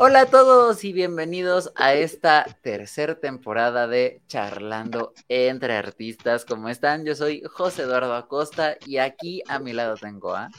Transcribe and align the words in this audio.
Hola 0.00 0.20
a 0.20 0.26
todos 0.26 0.84
y 0.84 0.92
bienvenidos 0.92 1.72
a 1.74 1.92
esta 1.92 2.46
tercera 2.62 3.18
temporada 3.18 3.88
de 3.88 4.22
Charlando 4.28 5.12
entre 5.28 5.74
Artistas. 5.74 6.44
¿Cómo 6.44 6.68
están? 6.68 7.04
Yo 7.04 7.16
soy 7.16 7.42
José 7.52 7.82
Eduardo 7.82 8.14
Acosta 8.14 8.76
y 8.86 8.98
aquí 8.98 9.42
a 9.48 9.58
mi 9.58 9.72
lado 9.72 9.96
tengo 9.96 10.36
a... 10.36 10.50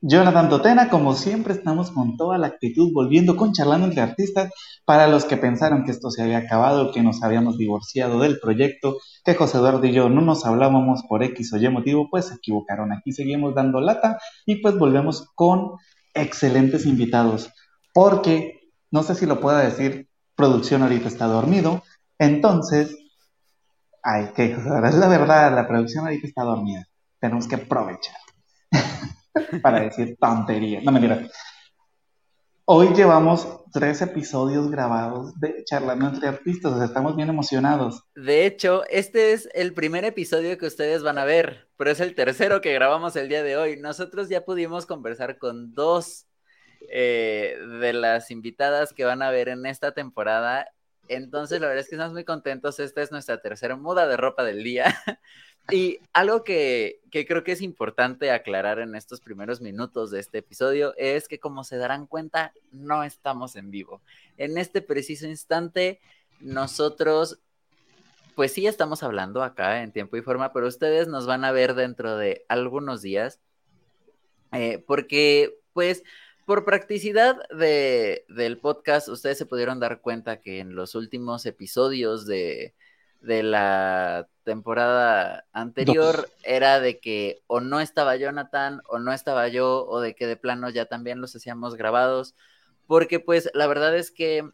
Jonathan 0.00 0.48
Totena, 0.48 0.88
como 0.90 1.14
siempre, 1.14 1.54
estamos 1.54 1.90
con 1.90 2.16
toda 2.16 2.38
la 2.38 2.46
actitud 2.46 2.92
volviendo 2.92 3.36
con 3.36 3.52
Charlando 3.52 3.88
entre 3.88 4.02
Artistas. 4.02 4.52
Para 4.84 5.08
los 5.08 5.24
que 5.24 5.36
pensaron 5.36 5.84
que 5.84 5.90
esto 5.90 6.12
se 6.12 6.22
había 6.22 6.38
acabado, 6.38 6.92
que 6.92 7.02
nos 7.02 7.24
habíamos 7.24 7.58
divorciado 7.58 8.20
del 8.20 8.38
proyecto, 8.38 8.98
que 9.24 9.34
José 9.34 9.58
Eduardo 9.58 9.84
y 9.84 9.92
yo 9.92 10.08
no 10.08 10.20
nos 10.20 10.46
hablábamos 10.46 11.02
por 11.08 11.24
X 11.24 11.52
o 11.52 11.56
Y 11.56 11.68
motivo, 11.68 12.06
pues 12.08 12.26
se 12.26 12.34
equivocaron. 12.36 12.92
Aquí 12.92 13.10
seguimos 13.10 13.56
dando 13.56 13.80
lata 13.80 14.20
y 14.46 14.62
pues 14.62 14.78
volvemos 14.78 15.28
con 15.34 15.72
excelentes 16.14 16.86
invitados 16.86 17.50
porque 17.92 18.70
no 18.90 19.02
sé 19.02 19.14
si 19.14 19.26
lo 19.26 19.40
pueda 19.40 19.60
decir, 19.60 20.08
producción 20.34 20.82
ahorita 20.82 21.08
está 21.08 21.26
dormido, 21.26 21.82
entonces, 22.18 22.96
ay, 24.02 24.30
que 24.34 24.52
es 24.52 24.64
la 24.64 25.08
verdad, 25.08 25.54
la 25.54 25.66
producción 25.66 26.04
ahorita 26.04 26.26
está 26.26 26.42
dormida, 26.42 26.86
tenemos 27.20 27.48
que 27.48 27.56
aprovechar 27.56 28.16
para 29.62 29.80
decir 29.80 30.16
tonterías, 30.20 30.84
no 30.84 30.92
mentira. 30.92 31.26
Hoy 32.64 32.94
llevamos 32.94 33.64
tres 33.72 34.00
episodios 34.02 34.70
grabados 34.70 35.38
de 35.40 35.64
Charlando 35.64 36.06
entre 36.08 36.28
Artistas, 36.28 36.80
estamos 36.80 37.16
bien 37.16 37.28
emocionados. 37.28 38.04
De 38.14 38.46
hecho, 38.46 38.84
este 38.88 39.32
es 39.32 39.48
el 39.52 39.74
primer 39.74 40.04
episodio 40.04 40.56
que 40.58 40.66
ustedes 40.66 41.02
van 41.02 41.18
a 41.18 41.24
ver, 41.24 41.68
pero 41.76 41.90
es 41.90 41.98
el 41.98 42.14
tercero 42.14 42.60
que 42.60 42.72
grabamos 42.72 43.16
el 43.16 43.28
día 43.28 43.42
de 43.42 43.56
hoy. 43.56 43.80
Nosotros 43.80 44.28
ya 44.28 44.44
pudimos 44.44 44.86
conversar 44.86 45.38
con 45.38 45.74
dos 45.74 46.26
eh, 46.90 47.58
de 47.80 47.92
las 47.92 48.30
invitadas 48.30 48.92
que 48.92 49.04
van 49.04 49.22
a 49.22 49.30
ver 49.30 49.48
en 49.48 49.66
esta 49.66 49.92
temporada. 49.92 50.68
Entonces, 51.08 51.60
la 51.60 51.68
verdad 51.68 51.82
es 51.82 51.88
que 51.88 51.96
estamos 51.96 52.12
muy 52.12 52.24
contentos. 52.24 52.80
Esta 52.80 53.02
es 53.02 53.12
nuestra 53.12 53.40
tercera 53.40 53.76
muda 53.76 54.06
de 54.06 54.16
ropa 54.16 54.44
del 54.44 54.62
día. 54.62 54.96
y 55.70 55.98
algo 56.12 56.44
que, 56.44 57.00
que 57.10 57.26
creo 57.26 57.44
que 57.44 57.52
es 57.52 57.62
importante 57.62 58.30
aclarar 58.30 58.78
en 58.78 58.94
estos 58.94 59.20
primeros 59.20 59.60
minutos 59.60 60.10
de 60.10 60.20
este 60.20 60.38
episodio 60.38 60.94
es 60.96 61.28
que, 61.28 61.38
como 61.38 61.64
se 61.64 61.76
darán 61.76 62.06
cuenta, 62.06 62.52
no 62.70 63.04
estamos 63.04 63.56
en 63.56 63.70
vivo. 63.70 64.00
En 64.38 64.58
este 64.58 64.80
preciso 64.82 65.26
instante, 65.26 66.00
nosotros 66.40 67.38
pues 68.34 68.52
sí 68.52 68.66
estamos 68.66 69.02
hablando 69.02 69.42
acá 69.42 69.82
en 69.82 69.92
tiempo 69.92 70.16
y 70.16 70.22
forma, 70.22 70.52
pero 70.52 70.66
ustedes 70.66 71.08
nos 71.08 71.26
van 71.26 71.44
a 71.44 71.52
ver 71.52 71.74
dentro 71.74 72.16
de 72.16 72.44
algunos 72.48 73.02
días, 73.02 73.40
eh, 74.52 74.82
porque 74.86 75.58
pues 75.72 76.02
por 76.46 76.64
practicidad 76.64 77.36
de, 77.50 78.24
del 78.28 78.58
podcast, 78.58 79.08
ustedes 79.08 79.38
se 79.38 79.46
pudieron 79.46 79.80
dar 79.80 80.00
cuenta 80.00 80.40
que 80.40 80.58
en 80.58 80.74
los 80.74 80.94
últimos 80.94 81.46
episodios 81.46 82.26
de, 82.26 82.74
de 83.20 83.42
la 83.42 84.28
temporada 84.42 85.46
anterior 85.52 86.28
era 86.42 86.80
de 86.80 86.98
que 86.98 87.42
o 87.46 87.60
no 87.60 87.80
estaba 87.80 88.16
Jonathan 88.16 88.82
o 88.88 88.98
no 88.98 89.12
estaba 89.12 89.48
yo 89.48 89.86
o 89.86 90.00
de 90.00 90.14
que 90.14 90.26
de 90.26 90.36
plano 90.36 90.68
ya 90.70 90.86
también 90.86 91.20
los 91.20 91.34
hacíamos 91.36 91.76
grabados, 91.76 92.34
porque 92.86 93.20
pues 93.20 93.50
la 93.54 93.66
verdad 93.66 93.96
es 93.96 94.10
que 94.10 94.50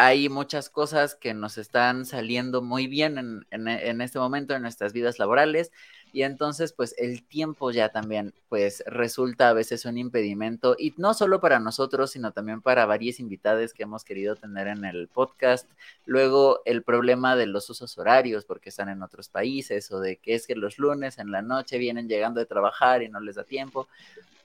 hay 0.00 0.28
muchas 0.28 0.70
cosas 0.70 1.16
que 1.16 1.34
nos 1.34 1.58
están 1.58 2.06
saliendo 2.06 2.62
muy 2.62 2.86
bien 2.86 3.44
en, 3.50 4.00
este 4.00 4.20
momento 4.20 4.54
en 4.54 4.62
nuestras 4.62 4.92
vidas 4.92 5.18
laborales 5.18 5.72
y 6.12 6.22
entonces 6.22 6.72
pues 6.72 6.94
el 6.98 7.24
tiempo 7.24 7.72
ya 7.72 7.88
también 7.88 8.32
pues 8.48 8.84
resulta 8.86 9.48
a 9.48 9.54
veces 9.54 9.86
un 9.86 9.98
impedimento 9.98 10.76
y 10.78 10.94
no 10.98 11.14
solo 11.14 11.40
para 11.40 11.58
nosotros, 11.58 12.12
sino 12.12 12.30
también 12.30 12.62
para 12.62 12.86
varias 12.86 13.18
invitadas 13.18 13.74
que 13.74 13.82
hemos 13.82 14.04
querido 14.04 14.36
tener 14.36 14.68
en 14.68 14.84
el 14.84 15.08
podcast. 15.08 15.68
Luego 16.06 16.60
el 16.64 16.84
problema 16.84 17.34
de 17.34 17.48
los 17.48 17.68
usos 17.68 17.98
horarios 17.98 18.44
porque 18.44 18.68
están 18.68 18.88
en 18.90 19.02
otros 19.02 19.28
países 19.28 19.90
o 19.90 19.98
de 19.98 20.18
que 20.18 20.36
es 20.36 20.46
que 20.46 20.54
los 20.54 20.78
lunes 20.78 21.18
en 21.18 21.32
la 21.32 21.42
noche 21.42 21.76
vienen 21.76 22.08
llegando 22.08 22.38
de 22.38 22.46
trabajar 22.46 23.02
y 23.02 23.08
no 23.08 23.18
les 23.18 23.34
da 23.34 23.42
tiempo. 23.42 23.88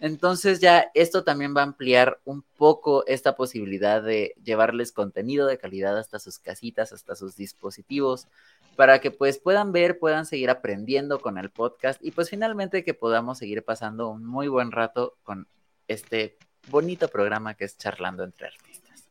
Entonces 0.03 0.59
ya 0.59 0.91
esto 0.95 1.23
también 1.23 1.55
va 1.55 1.61
a 1.61 1.63
ampliar 1.63 2.19
un 2.25 2.43
poco 2.57 3.05
esta 3.07 3.37
posibilidad 3.37 4.03
de 4.03 4.35
llevarles 4.43 4.91
contenido 4.91 5.47
de 5.47 5.57
calidad 5.57 5.97
hasta 5.97 6.19
sus 6.19 6.39
casitas, 6.39 6.91
hasta 6.91 7.15
sus 7.15 7.37
dispositivos 7.37 8.27
para 8.75 8.99
que 8.99 9.11
pues 9.11 9.37
puedan 9.37 9.71
ver, 9.71 9.99
puedan 9.99 10.25
seguir 10.25 10.49
aprendiendo 10.49 11.21
con 11.21 11.37
el 11.37 11.51
podcast 11.51 12.03
y 12.03 12.11
pues 12.11 12.29
finalmente 12.29 12.83
que 12.83 12.93
podamos 12.93 13.37
seguir 13.37 13.63
pasando 13.63 14.09
un 14.09 14.25
muy 14.25 14.49
buen 14.49 14.73
rato 14.73 15.13
con 15.23 15.47
este 15.87 16.37
bonito 16.69 17.07
programa 17.07 17.53
que 17.53 17.63
es 17.63 17.77
Charlando 17.77 18.25
entre 18.25 18.47
Artistas. 18.47 19.07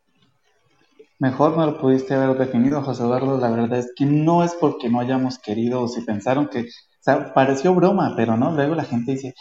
Mejor 1.19 1.57
no 1.57 1.65
lo 1.65 1.81
pudiste 1.81 2.13
haber 2.13 2.37
definido, 2.37 2.83
José 2.83 3.05
Eduardo. 3.05 3.39
La 3.39 3.49
verdad 3.49 3.79
es 3.79 3.95
que 3.97 4.05
no 4.05 4.45
es 4.45 4.53
porque 4.53 4.91
no 4.91 5.01
hayamos 5.01 5.39
querido 5.39 5.81
o 5.81 5.89
si 5.89 6.03
pensaron 6.03 6.49
que, 6.49 6.61
o 6.61 7.01
sea, 7.01 7.33
pareció 7.33 7.75
broma, 7.75 8.13
pero 8.15 8.37
no, 8.37 8.53
luego 8.53 8.75
la 8.75 8.85
gente 8.85 9.13
dice, 9.13 9.35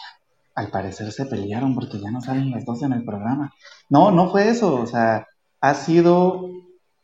al 0.56 0.68
parecer 0.70 1.12
se 1.12 1.26
pelearon 1.26 1.76
porque 1.76 2.00
ya 2.00 2.12
no 2.12 2.22
salen 2.22 2.52
las 2.52 2.66
dos 2.66 2.84
en 2.84 2.94
el 2.94 3.06
programa. 3.06 3.54
No, 3.90 4.12
no 4.12 4.30
fue 4.30 4.50
eso, 4.50 4.76
o 4.76 4.86
sea, 4.86 5.28
ha 5.60 5.74
sido 5.74 6.50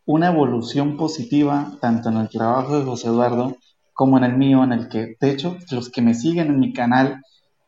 una 0.06 0.28
evolución 0.28 0.98
positiva 0.98 1.74
tanto 1.82 2.10
en 2.10 2.18
el 2.18 2.30
trabajo 2.30 2.78
de 2.78 2.86
José 2.86 3.08
Eduardo 3.08 3.58
como 3.94 4.18
en 4.18 4.24
el 4.24 4.38
mío, 4.38 4.64
en 4.64 4.74
el 4.74 4.90
que, 4.90 5.16
de 5.20 5.32
hecho, 5.32 5.58
los 5.72 5.90
que 5.90 6.02
me 6.02 6.14
siguen 6.14 6.48
en 6.48 6.60
mi 6.60 6.74
canal 6.74 7.22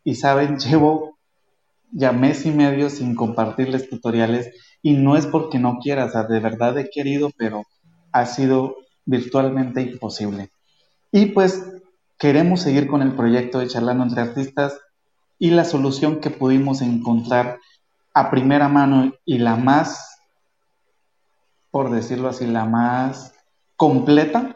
y 0.04 0.16
saben, 0.16 0.58
llevo 0.60 1.18
ya 1.92 2.12
mes 2.12 2.46
y 2.46 2.52
medio 2.52 2.90
sin 2.90 3.16
compartirles 3.16 3.90
tutoriales 3.90 4.52
y 4.82 4.94
no 4.94 5.18
es 5.18 5.26
porque 5.26 5.60
no 5.60 5.80
quiera, 5.80 6.06
o 6.06 6.10
sea, 6.10 6.24
de 6.24 6.40
verdad 6.40 6.78
he 6.78 6.90
querido, 6.90 7.32
pero 7.36 7.64
ha 8.12 8.26
sido 8.26 8.76
virtualmente 9.06 9.82
imposible. 9.82 10.52
Y 11.12 11.28
pues 11.28 11.66
queremos 12.18 12.62
seguir 12.62 12.88
con 12.88 13.02
el 13.02 13.14
proyecto 13.14 13.60
de 13.60 13.68
Charlando 13.68 14.04
entre 14.04 14.22
Artistas 14.22 14.80
y 15.40 15.52
la 15.52 15.66
solución 15.66 16.20
que 16.20 16.30
pudimos 16.30 16.82
encontrar 16.82 17.60
a 18.14 18.30
primera 18.30 18.68
mano 18.68 19.14
y 19.26 19.40
la 19.40 19.56
más 19.56 20.10
por 21.72 21.92
decirlo 21.92 22.30
así, 22.30 22.46
la 22.48 22.66
más 22.66 23.34
completa 23.76 24.56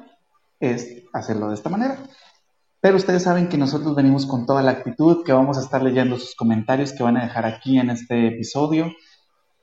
es 0.59 1.03
hacerlo 1.13 1.49
de 1.49 1.55
esta 1.55 1.69
manera. 1.69 1.97
Pero 2.81 2.97
ustedes 2.97 3.23
saben 3.23 3.47
que 3.47 3.57
nosotros 3.57 3.95
venimos 3.95 4.25
con 4.25 4.45
toda 4.45 4.61
la 4.61 4.71
actitud, 4.71 5.23
que 5.23 5.31
vamos 5.31 5.57
a 5.57 5.61
estar 5.61 5.81
leyendo 5.81 6.17
sus 6.17 6.35
comentarios 6.35 6.91
que 6.91 7.03
van 7.03 7.17
a 7.17 7.23
dejar 7.23 7.45
aquí 7.45 7.77
en 7.77 7.89
este 7.89 8.27
episodio. 8.27 8.91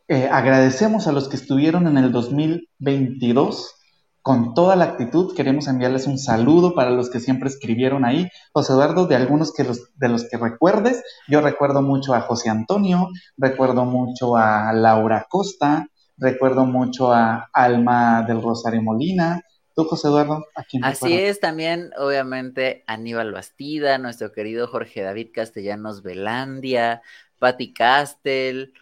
Eh, 0.09 0.29
agradecemos 0.31 1.07
a 1.07 1.13
los 1.13 1.29
que 1.29 1.37
estuvieron 1.37 1.87
en 1.87 1.99
el 1.99 2.13
2022 2.13 3.75
con 4.31 4.55
toda 4.55 4.77
la 4.77 4.85
actitud. 4.85 5.35
Queremos 5.35 5.67
enviarles 5.67 6.07
un 6.07 6.17
saludo 6.17 6.73
para 6.73 6.91
los 6.91 7.11
que 7.11 7.19
siempre 7.19 7.49
escribieron 7.49 8.05
ahí. 8.05 8.29
José 8.53 8.75
Eduardo, 8.75 9.09
de 9.09 9.17
algunos 9.17 9.53
que 9.53 9.65
los, 9.65 9.91
de 9.97 10.09
los 10.09 10.29
que 10.31 10.37
recuerdes, 10.37 11.03
yo 11.27 11.41
recuerdo 11.41 11.83
mucho 11.83 12.15
a 12.15 12.21
José 12.21 12.49
Antonio, 12.49 13.09
recuerdo 13.37 13.85
mucho 13.87 14.37
a 14.37 14.73
Laura 14.73 15.27
Costa, 15.29 15.89
Recuerdo 16.17 16.65
mucho 16.65 17.13
a 17.13 17.49
Alma 17.53 18.23
del 18.29 18.41
Rosario 18.41 18.83
Molina. 18.83 19.43
¿Tú, 19.75 19.85
José 19.85 20.07
Eduardo? 20.07 20.45
¿a 20.55 20.63
quién 20.63 20.85
Así 20.85 21.15
es, 21.15 21.41
también, 21.41 21.91
obviamente, 21.99 22.85
Aníbal 22.87 23.33
Bastida, 23.33 23.99
nuestro 23.99 24.31
querido 24.31 24.69
Jorge 24.69 25.01
David 25.01 25.31
Castellanos 25.33 26.03
Velandia, 26.03 27.03
Patti 27.39 27.73
Castel, 27.73 28.75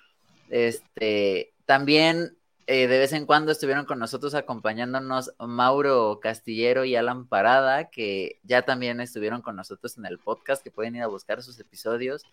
este, 0.50 1.54
también 1.64 2.36
eh, 2.70 2.86
de 2.86 2.98
vez 2.98 3.14
en 3.14 3.24
cuando 3.24 3.50
estuvieron 3.50 3.86
con 3.86 3.98
nosotros 3.98 4.34
acompañándonos 4.34 5.32
Mauro 5.38 6.20
Castillero 6.20 6.84
y 6.84 6.96
Alan 6.96 7.26
Parada, 7.26 7.88
que 7.88 8.40
ya 8.42 8.60
también 8.60 9.00
estuvieron 9.00 9.40
con 9.40 9.56
nosotros 9.56 9.96
en 9.96 10.04
el 10.04 10.18
podcast, 10.18 10.62
que 10.62 10.70
pueden 10.70 10.94
ir 10.94 11.02
a 11.02 11.06
buscar 11.06 11.42
sus 11.42 11.58
episodios, 11.58 12.24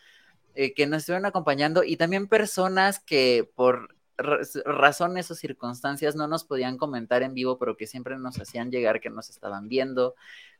eh, 0.54 0.74
que 0.74 0.88
nos 0.88 1.04
estuvieron 1.04 1.26
acompañando, 1.26 1.86
y 1.86 1.96
también 1.96 2.28
personas 2.28 3.00
que 3.00 3.50
por 3.56 3.96
razones 4.18 5.32
o 5.32 5.36
circunstancias 5.36 6.18
no 6.18 6.28
nos 6.28 6.44
podían 6.44 6.78
comentar 6.78 7.24
en 7.24 7.34
vivo, 7.34 7.58
pero 7.58 7.78
que 7.78 7.88
siempre 7.88 8.18
nos 8.18 8.38
hacían 8.38 8.72
llegar 8.72 9.00
que 9.00 9.10
nos 9.10 9.30
estaban 9.30 9.70
viendo, 9.70 10.16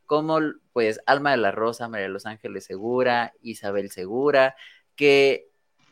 como 0.06 0.40
pues 0.72 1.00
Alma 1.04 1.32
de 1.32 1.36
la 1.36 1.50
Rosa, 1.50 1.86
María 1.86 2.06
de 2.06 2.12
los 2.14 2.24
Ángeles 2.24 2.64
Segura, 2.64 3.34
Isabel 3.42 3.90
Segura, 3.90 4.56
que 4.94 5.50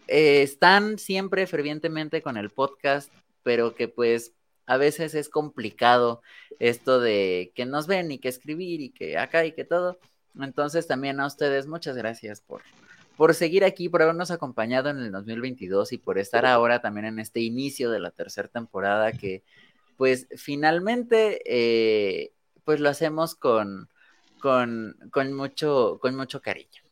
eh, 0.09 0.41
están 0.41 0.99
siempre 0.99 1.47
fervientemente 1.47 2.23
con 2.23 2.39
el 2.39 2.49
podcast, 2.49 3.13
pero 3.45 3.77
que 3.77 3.87
pues 3.87 4.33
a 4.67 4.77
veces 4.77 5.15
es 5.15 5.29
complicado 5.29 6.23
esto 6.59 6.99
de 6.99 7.53
que 7.55 7.67
nos 7.67 7.87
ven 7.87 8.11
y 8.11 8.19
que 8.19 8.29
escribir 8.29 8.81
y 8.81 8.91
que 8.91 9.19
acá 9.19 9.45
y 9.45 9.53
que 9.53 9.65
todo. 9.65 10.01
Entonces 10.41 10.89
también 10.89 11.21
a 11.21 11.27
ustedes 11.27 11.69
muchas 11.69 11.97
gracias 11.97 12.41
por, 12.41 12.63
por 13.17 13.35
seguir 13.35 13.65
aquí, 13.65 13.89
por 13.89 14.03
habernos 14.03 14.33
acompañado 14.33 14.91
en 14.91 14.99
el 14.99 15.13
2022 15.13 15.93
y 15.93 15.99
por 15.99 16.19
estar 16.19 16.47
ahora 16.47 16.81
también 16.81 17.07
en 17.07 17.19
este 17.21 17.41
inicio 17.41 17.91
de 17.91 18.01
la 18.01 18.11
tercera 18.11 18.49
temporada 18.49 19.13
que 19.13 19.45
pues 19.97 20.27
finalmente 20.37 21.41
eh, 21.47 22.33
pues 22.65 22.81
lo 22.81 22.89
hacemos 22.89 23.35
con, 23.35 23.89
con, 24.41 24.97
mucho, 25.33 25.99
con 26.01 26.17
mucho 26.17 26.41
cariño. 26.43 26.83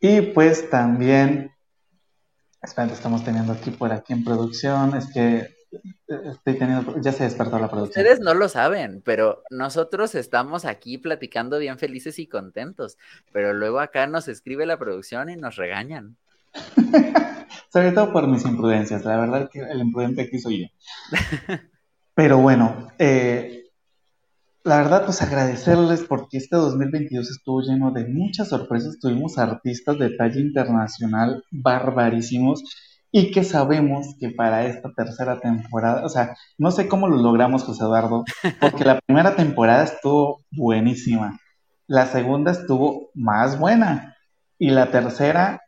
Y 0.00 0.20
pues 0.20 0.70
también 0.70 1.52
Espera, 2.62 2.92
estamos 2.92 3.24
teniendo 3.24 3.52
aquí 3.52 3.70
por 3.70 3.92
aquí 3.92 4.12
en 4.12 4.24
producción. 4.24 4.96
Es 4.96 5.06
que 5.12 5.58
estoy 6.08 6.58
teniendo, 6.58 7.00
ya 7.00 7.12
se 7.12 7.24
despertó 7.24 7.58
la 7.58 7.70
producción. 7.70 8.04
Ustedes 8.04 8.20
no 8.20 8.34
lo 8.34 8.48
saben, 8.48 9.02
pero 9.04 9.42
nosotros 9.50 10.14
estamos 10.14 10.64
aquí 10.64 10.98
platicando 10.98 11.58
bien 11.58 11.78
felices 11.78 12.18
y 12.18 12.26
contentos, 12.26 12.96
pero 13.32 13.52
luego 13.52 13.80
acá 13.80 14.06
nos 14.06 14.28
escribe 14.28 14.66
la 14.66 14.78
producción 14.78 15.28
y 15.28 15.36
nos 15.36 15.56
regañan. 15.56 16.16
Sobre 17.72 17.92
todo 17.92 18.12
por 18.12 18.26
mis 18.26 18.44
imprudencias, 18.44 19.04
la 19.04 19.18
verdad 19.18 19.50
que 19.50 19.60
el 19.60 19.80
imprudente 19.80 20.22
aquí 20.22 20.38
soy 20.38 20.62
yo. 20.62 20.66
Pero 22.14 22.38
bueno, 22.38 22.88
eh, 22.98 23.57
la 24.68 24.76
verdad, 24.76 25.06
pues 25.06 25.22
agradecerles 25.22 26.02
porque 26.02 26.36
este 26.36 26.56
2022 26.56 27.30
estuvo 27.30 27.62
lleno 27.62 27.90
de 27.90 28.06
muchas 28.06 28.50
sorpresas. 28.50 28.98
Tuvimos 29.00 29.38
artistas 29.38 29.98
de 29.98 30.10
talla 30.10 30.38
internacional 30.38 31.42
barbarísimos 31.50 32.62
y 33.10 33.30
que 33.30 33.44
sabemos 33.44 34.14
que 34.20 34.28
para 34.28 34.66
esta 34.66 34.92
tercera 34.92 35.40
temporada, 35.40 36.04
o 36.04 36.10
sea, 36.10 36.36
no 36.58 36.70
sé 36.70 36.86
cómo 36.86 37.08
lo 37.08 37.16
logramos, 37.16 37.64
José 37.64 37.82
Eduardo, 37.84 38.24
porque 38.60 38.84
la 38.84 39.00
primera 39.00 39.34
temporada 39.34 39.84
estuvo 39.84 40.44
buenísima, 40.50 41.40
la 41.86 42.04
segunda 42.04 42.52
estuvo 42.52 43.08
más 43.14 43.58
buena 43.58 44.16
y 44.58 44.68
la 44.68 44.90
tercera 44.90 45.62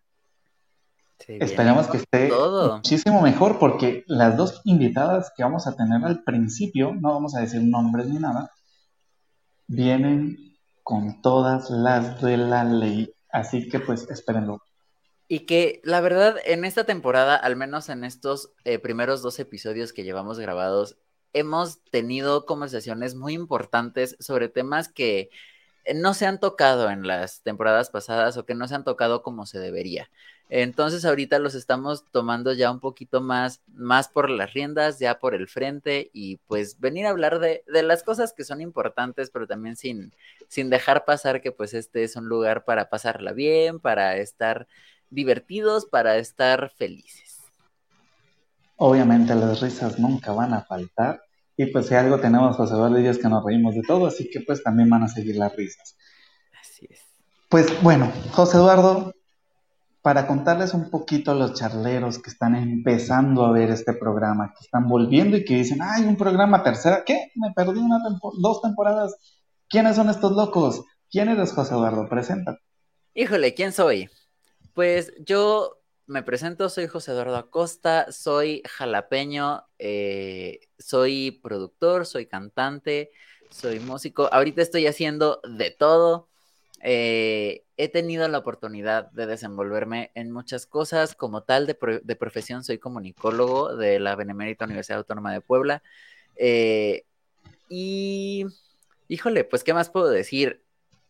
esperemos 1.26 1.86
que 1.86 1.98
esté 1.98 2.30
muchísimo 2.70 3.22
mejor 3.22 3.58
porque 3.58 4.04
las 4.06 4.36
dos 4.36 4.60
invitadas 4.64 5.32
que 5.34 5.42
vamos 5.42 5.66
a 5.66 5.74
tener 5.74 6.04
al 6.04 6.22
principio, 6.22 6.92
no 6.94 7.14
vamos 7.14 7.34
a 7.34 7.40
decir 7.40 7.62
nombres 7.62 8.06
ni 8.06 8.18
nada, 8.18 8.50
vienen 9.70 10.58
con 10.82 11.22
todas 11.22 11.70
las 11.70 12.20
de 12.20 12.36
la 12.36 12.64
ley, 12.64 13.14
así 13.30 13.68
que 13.68 13.78
pues 13.78 14.10
espérenlo. 14.10 14.62
Y 15.28 15.46
que 15.46 15.80
la 15.84 16.00
verdad, 16.00 16.36
en 16.44 16.64
esta 16.64 16.84
temporada, 16.84 17.36
al 17.36 17.54
menos 17.54 17.88
en 17.88 18.02
estos 18.02 18.52
eh, 18.64 18.80
primeros 18.80 19.22
dos 19.22 19.38
episodios 19.38 19.92
que 19.92 20.02
llevamos 20.02 20.40
grabados, 20.40 20.98
hemos 21.32 21.84
tenido 21.84 22.46
conversaciones 22.46 23.14
muy 23.14 23.34
importantes 23.34 24.16
sobre 24.18 24.48
temas 24.48 24.88
que 24.88 25.30
no 25.94 26.14
se 26.14 26.26
han 26.26 26.40
tocado 26.40 26.90
en 26.90 27.06
las 27.06 27.42
temporadas 27.42 27.90
pasadas 27.90 28.36
o 28.36 28.44
que 28.44 28.54
no 28.54 28.68
se 28.68 28.74
han 28.74 28.84
tocado 28.84 29.22
como 29.22 29.46
se 29.46 29.58
debería. 29.58 30.10
Entonces 30.48 31.04
ahorita 31.04 31.38
los 31.38 31.54
estamos 31.54 32.04
tomando 32.10 32.52
ya 32.52 32.70
un 32.72 32.80
poquito 32.80 33.20
más, 33.20 33.60
más 33.68 34.08
por 34.08 34.28
las 34.30 34.52
riendas, 34.52 34.98
ya 34.98 35.20
por 35.20 35.34
el 35.34 35.46
frente 35.46 36.10
y 36.12 36.38
pues 36.48 36.80
venir 36.80 37.06
a 37.06 37.10
hablar 37.10 37.38
de, 37.38 37.62
de, 37.66 37.82
las 37.84 38.02
cosas 38.02 38.32
que 38.32 38.44
son 38.44 38.60
importantes, 38.60 39.30
pero 39.30 39.46
también 39.46 39.76
sin, 39.76 40.12
sin 40.48 40.68
dejar 40.68 41.04
pasar 41.04 41.40
que 41.40 41.52
pues 41.52 41.72
este 41.72 42.02
es 42.02 42.16
un 42.16 42.26
lugar 42.28 42.64
para 42.64 42.90
pasarla 42.90 43.32
bien, 43.32 43.78
para 43.78 44.16
estar 44.16 44.66
divertidos 45.10 45.86
para 45.86 46.16
estar 46.16 46.70
felices. 46.70 47.38
Obviamente 48.76 49.34
las 49.34 49.60
risas 49.60 49.98
nunca 49.98 50.32
van 50.32 50.54
a 50.54 50.62
faltar 50.62 51.22
y 51.60 51.66
pues 51.66 51.88
si 51.88 51.94
algo 51.94 52.18
tenemos 52.18 52.56
José 52.56 52.72
Eduardo 52.72 52.98
y 52.98 53.06
es 53.06 53.18
que 53.18 53.28
nos 53.28 53.44
reímos 53.44 53.74
de 53.74 53.82
todo, 53.82 54.06
así 54.06 54.30
que 54.30 54.40
pues 54.40 54.62
también 54.62 54.88
van 54.88 55.02
a 55.02 55.08
seguir 55.08 55.36
las 55.36 55.54
risas. 55.54 55.94
Así 56.58 56.86
es. 56.88 57.00
Pues 57.50 57.82
bueno, 57.82 58.10
José 58.32 58.56
Eduardo, 58.56 59.12
para 60.00 60.26
contarles 60.26 60.72
un 60.72 60.88
poquito 60.88 61.32
a 61.32 61.34
los 61.34 61.52
charleros 61.52 62.18
que 62.18 62.30
están 62.30 62.56
empezando 62.56 63.44
a 63.44 63.52
ver 63.52 63.68
este 63.68 63.92
programa, 63.92 64.54
que 64.56 64.64
están 64.64 64.88
volviendo 64.88 65.36
y 65.36 65.44
que 65.44 65.56
dicen, 65.56 65.80
ay, 65.82 66.04
un 66.04 66.16
programa 66.16 66.62
tercera, 66.62 67.02
¿qué? 67.04 67.30
Me 67.34 67.52
perdí 67.52 67.78
una 67.78 67.98
dos 68.38 68.62
temporadas. 68.62 69.14
¿Quiénes 69.68 69.96
son 69.96 70.08
estos 70.08 70.32
locos? 70.32 70.82
¿Quién 71.10 71.28
eres, 71.28 71.52
José 71.52 71.74
Eduardo? 71.74 72.08
Preséntate. 72.08 72.60
Híjole, 73.12 73.52
¿quién 73.52 73.72
soy? 73.72 74.08
Pues 74.72 75.12
yo 75.26 75.79
me 76.10 76.24
presento, 76.24 76.68
soy 76.68 76.88
José 76.88 77.12
Eduardo 77.12 77.36
Acosta, 77.36 78.10
soy 78.10 78.62
jalapeño, 78.68 79.64
eh, 79.78 80.58
soy 80.76 81.40
productor, 81.40 82.04
soy 82.04 82.26
cantante, 82.26 83.12
soy 83.48 83.78
músico. 83.78 84.28
Ahorita 84.32 84.60
estoy 84.60 84.88
haciendo 84.88 85.40
de 85.44 85.70
todo. 85.70 86.28
Eh, 86.82 87.64
he 87.76 87.88
tenido 87.88 88.26
la 88.26 88.38
oportunidad 88.38 89.12
de 89.12 89.26
desenvolverme 89.26 90.10
en 90.16 90.32
muchas 90.32 90.66
cosas. 90.66 91.14
Como 91.14 91.44
tal, 91.44 91.66
de, 91.68 92.16
profesión, 92.16 92.64
soy 92.64 92.78
comunicólogo 92.78 93.76
de 93.76 94.00
la 94.00 94.16
Benemérita 94.16 94.64
Universidad 94.64 94.98
Autónoma 94.98 95.32
de 95.32 95.42
Puebla. 95.42 95.80
Eh, 96.34 97.04
y, 97.68 98.46
híjole, 99.06 99.44
pues, 99.44 99.62
¿qué 99.62 99.74
más 99.74 99.90
puedo 99.90 100.08
decir? 100.08 100.64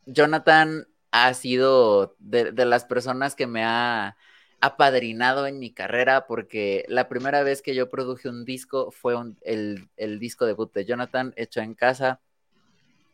Jonathan 0.05 0.89
ha 1.11 1.33
sido 1.33 2.17
de, 2.19 2.53
las 2.67 2.85
personas 2.85 3.35
que 3.35 3.47
me 3.47 3.65
ha 3.65 4.19
apadrinado 4.61 5.47
en 5.47 5.59
mi 5.59 5.73
carrera 5.73 6.27
porque 6.27 6.85
la 6.89 7.09
primera 7.09 7.43
vez 7.43 7.63
que 7.63 7.75
yo 7.75 7.91
produje 7.91 8.29
un 8.29 8.45
disco 8.45 8.91
fue 8.91 9.15
el, 9.43 9.89
disco 10.19 10.47
debut 10.47 10.73
de 10.73 10.85
Jonathan 10.85 11.33
hecho 11.37 11.61
en 11.61 11.75
casa. 11.75 12.21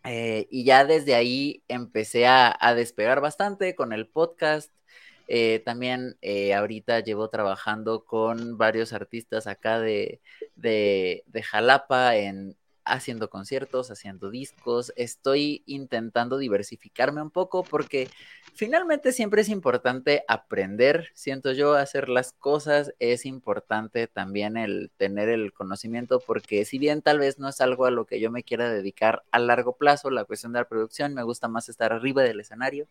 Eh, 0.05 0.47
y 0.51 0.65
ya 0.65 0.85
desde 0.85 1.15
ahí 1.15 1.63
empecé 1.69 2.27
a, 2.27 2.57
despegar 2.77 3.21
bastante 3.21 3.75
con 3.75 3.93
el 3.93 4.07
podcast. 4.09 4.73
Eh, 5.29 5.61
también 5.65 6.17
eh, 6.23 6.55
ahorita 6.55 7.01
llevo 7.01 7.29
trabajando 7.29 8.05
con 8.05 8.59
varios 8.59 8.93
artistas 8.93 9.47
acá 9.49 9.81
de, 9.81 10.21
de, 10.55 11.25
de 11.27 11.43
Jalapa 11.43 12.17
en, 12.17 12.57
haciendo 12.87 13.29
conciertos, 13.29 13.91
haciendo 13.91 14.31
discos, 14.31 14.93
estoy 14.97 15.63
intentando 15.67 16.39
diversificarme 16.39 17.21
un 17.21 17.31
poco 17.31 17.65
porque 17.65 18.09
finalmente 18.55 19.13
siempre 19.13 19.43
es 19.43 19.49
importante 19.49 20.25
aprender, 20.29 21.09
siento 21.15 21.53
yo, 21.53 21.75
hacer 21.75 22.09
las 22.09 22.33
cosas, 22.33 22.95
es 22.99 23.27
importante 23.27 24.07
también 24.07 24.57
el 24.57 24.91
tener 24.97 25.29
el 25.29 25.53
conocimiento 25.53 26.21
porque 26.21 26.65
si 26.65 26.79
bien 26.79 27.03
tal 27.03 27.19
vez 27.19 27.39
no 27.39 27.49
es 27.49 27.61
algo 27.61 27.87
a 27.87 27.91
lo 27.91 28.07
que 28.07 28.21
yo 28.21 28.31
me 28.31 28.45
quiera 28.45 28.71
dedicar 28.71 29.25
a 29.33 29.39
largo 29.39 29.77
plazo, 29.77 30.11
la 30.11 30.25
cuestión 30.25 30.53
de 30.53 30.61
la 30.61 30.69
producción, 30.69 31.13
me 31.13 31.25
gusta 31.25 31.49
más 31.49 31.69
estar 31.69 31.93
arriba 31.93 32.23
del 32.23 32.41
escenario, 32.41 32.87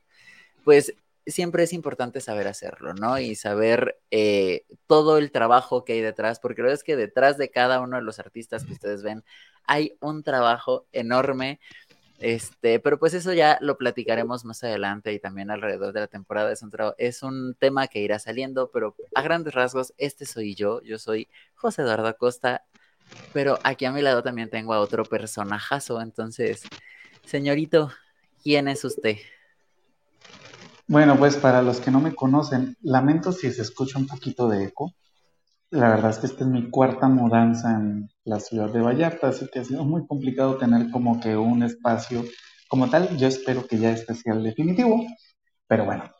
pues 0.64 0.94
siempre 1.26 1.64
es 1.64 1.74
importante 1.74 2.22
saber 2.22 2.48
hacerlo, 2.48 2.94
¿no? 2.94 3.20
Y 3.20 3.36
saber 3.36 4.00
eh, 4.12 4.66
todo 4.88 5.18
el 5.18 5.32
trabajo 5.32 5.84
que 5.84 5.94
hay 5.94 6.02
detrás, 6.02 6.40
porque 6.40 6.62
la 6.62 6.68
verdad 6.68 6.80
es 6.80 6.84
que 6.84 6.96
detrás 6.96 7.38
de 7.38 7.50
cada 7.50 7.82
uno 7.82 7.98
de 7.98 8.04
los 8.04 8.20
artistas 8.20 8.66
que 8.66 8.74
ustedes 8.74 9.02
ven 9.04 9.24
hay 9.68 9.98
un 10.02 10.24
trabajo 10.24 10.86
enorme. 10.92 11.60
Este, 12.20 12.80
pero 12.80 12.98
pues 12.98 13.14
eso 13.14 13.34
ya 13.34 13.58
lo 13.62 13.78
platicaremos 13.78 14.46
más 14.46 14.64
adelante 14.64 15.12
y 15.12 15.20
también 15.20 15.52
alrededor 15.52 15.94
de 15.94 16.00
la 16.00 16.08
temporada. 16.08 16.52
Es 16.52 16.62
un, 16.64 16.72
es 16.98 17.24
un 17.24 17.56
tema 17.60 17.88
que 17.88 18.00
irá 18.00 18.20
saliendo, 18.20 18.72
pero 18.72 18.96
a 19.14 19.22
grandes 19.22 19.54
rasgos, 19.54 19.94
este 19.98 20.26
soy 20.26 20.56
yo. 20.56 20.82
Yo 20.82 20.98
soy 20.98 21.28
José 21.56 21.82
Eduardo 21.82 22.08
Acosta, 22.08 22.64
pero 23.34 23.60
aquí 23.64 23.86
a 23.86 23.92
mi 23.92 24.02
lado 24.02 24.24
también 24.24 24.50
tengo 24.50 24.74
a 24.74 24.80
otro 24.80 25.04
personajazo. 25.04 26.02
Entonces, 26.02 26.64
señorito, 27.26 27.92
¿quién 28.42 28.68
es 28.68 28.84
usted? 28.86 29.18
Bueno, 30.88 31.18
pues 31.18 31.36
para 31.36 31.62
los 31.62 31.80
que 31.80 31.92
no 31.92 32.00
me 32.00 32.14
conocen, 32.14 32.78
lamento 32.82 33.32
si 33.32 33.52
se 33.52 33.64
escucha 33.64 33.98
un 33.98 34.08
poquito 34.08 34.48
de 34.48 34.66
eco. 34.66 34.94
La 35.72 35.90
verdad 35.90 36.12
es 36.12 36.20
que 36.20 36.28
esta 36.28 36.44
es 36.44 36.50
mi 36.50 36.70
cuarta 36.70 37.08
mudanza 37.08 37.74
en 37.74 38.10
la 38.26 38.40
ciudad 38.40 38.70
de 38.72 38.82
Vallarta, 38.82 39.30
así 39.30 39.48
que 39.52 39.60
ha 39.60 39.64
sido 39.64 39.86
muy 39.86 40.06
complicado 40.08 40.58
tener 40.58 40.90
como 40.92 41.20
que 41.20 41.38
un 41.38 41.64
espacio 41.64 42.26
como 42.68 42.90
tal. 42.90 43.18
Yo 43.18 43.28
espero 43.28 43.68
que 43.68 43.78
ya 43.78 43.92
este 43.92 44.16
sea 44.16 44.34
el 44.34 44.44
definitivo, 44.44 45.06
pero 45.68 45.86
bueno. 45.86 46.12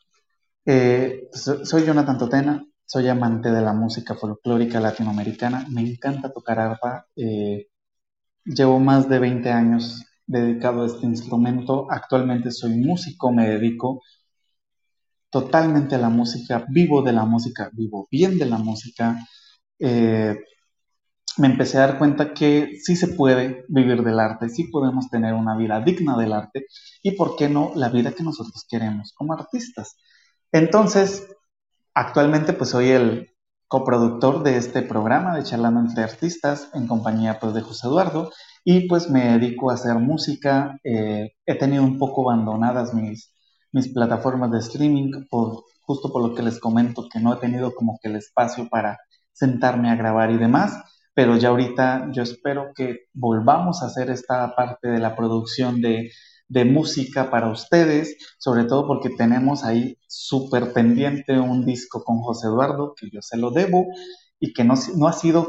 Eh, 0.66 1.28
soy 1.34 1.86
Jonathan 1.86 2.18
Totena, 2.18 2.66
soy 2.86 3.08
amante 3.10 3.52
de 3.52 3.62
la 3.62 3.74
música 3.74 4.16
folclórica 4.16 4.80
latinoamericana, 4.80 5.66
me 5.70 5.82
encanta 5.82 6.32
tocar 6.32 6.60
arpa. 6.60 7.08
Eh, 7.16 7.68
llevo 8.46 8.80
más 8.80 9.10
de 9.10 9.20
20 9.20 9.52
años 9.52 10.06
dedicado 10.28 10.84
a 10.84 10.88
este 10.88 11.06
instrumento. 11.06 11.88
Actualmente 11.90 12.52
soy 12.52 12.76
músico, 12.78 13.32
me 13.32 13.50
dedico 13.50 14.02
totalmente 15.30 15.96
a 15.96 15.98
la 16.00 16.10
música, 16.10 16.66
vivo 16.70 17.02
de 17.02 17.14
la 17.14 17.26
música, 17.26 17.70
vivo 17.74 18.08
bien 18.12 18.38
de 18.38 18.46
la 18.46 18.58
música. 18.58 19.18
Eh, 19.80 20.36
me 21.38 21.48
empecé 21.48 21.78
a 21.78 21.88
dar 21.88 21.98
cuenta 21.98 22.34
que 22.34 22.78
sí 22.82 22.96
se 22.96 23.10
puede 23.10 23.66
vivir 23.68 24.04
del 24.04 24.20
arte, 24.20 24.50
sí 24.50 24.66
podemos 24.66 25.10
tener 25.10 25.34
una 25.34 25.58
vida 25.58 25.82
digna 25.82 26.18
del 26.18 26.34
arte 26.34 26.66
y, 27.04 27.12
¿por 27.12 27.36
qué 27.36 27.50
no, 27.50 27.72
la 27.76 27.90
vida 27.90 28.14
que 28.14 28.24
nosotros 28.24 28.66
queremos 28.70 29.14
como 29.14 29.34
artistas? 29.34 29.96
Entonces, 30.52 31.28
actualmente 31.94 32.54
pues 32.54 32.70
soy 32.70 32.90
el 32.90 33.36
coproductor 33.68 34.44
de 34.44 34.58
este 34.58 34.82
programa 34.82 35.36
de 35.36 35.44
Charlando 35.44 35.80
entre 35.82 36.04
Artistas 36.04 36.70
en 36.74 36.88
compañía 36.88 37.40
pues 37.40 37.54
de 37.54 37.62
José 37.62 37.88
Eduardo 37.88 38.32
y 38.64 38.88
pues 38.88 39.10
me 39.10 39.38
dedico 39.38 39.72
a 39.72 39.74
hacer 39.76 39.96
música. 39.96 40.80
Eh, 40.84 41.32
he 41.46 41.56
tenido 41.56 41.84
un 41.84 41.98
poco 41.98 42.30
abandonadas 42.30 42.94
mis, 42.94 43.34
mis 43.72 43.90
plataformas 43.90 44.52
de 44.52 44.60
streaming 44.60 45.28
por 45.30 45.64
justo 45.82 46.12
por 46.12 46.22
lo 46.22 46.36
que 46.36 46.44
les 46.44 46.60
comento 46.60 47.08
que 47.12 47.20
no 47.20 47.34
he 47.34 47.38
tenido 47.38 47.74
como 47.76 48.00
que 48.02 48.10
el 48.10 48.16
espacio 48.16 48.68
para 48.70 49.00
sentarme 49.32 49.90
a 49.90 49.96
grabar 49.96 50.32
y 50.32 50.38
demás, 50.38 50.82
pero 51.16 51.38
ya 51.38 51.50
ahorita 51.50 52.10
yo 52.12 52.24
espero 52.24 52.74
que 52.76 53.08
volvamos 53.14 53.82
a 53.82 53.88
hacer 53.88 54.10
esta 54.12 54.54
parte 54.56 54.90
de 54.90 55.00
la 55.00 55.16
producción 55.16 55.82
de, 55.82 56.12
de 56.50 56.66
música 56.66 57.32
para 57.32 57.50
ustedes, 57.50 58.18
sobre 58.38 58.66
todo 58.66 58.86
porque 58.86 59.10
tenemos 59.10 59.64
ahí 59.64 59.98
súper 60.08 60.74
pendiente 60.74 61.40
un 61.40 61.66
disco 61.66 62.04
con 62.04 62.20
José 62.20 62.48
Eduardo, 62.48 62.94
que 63.00 63.10
yo 63.10 63.22
se 63.22 63.38
lo 63.38 63.52
debo 63.52 63.86
y 64.40 64.52
que 64.54 64.66
no, 64.66 64.76
no 64.98 65.08
ha 65.08 65.14
sido 65.14 65.48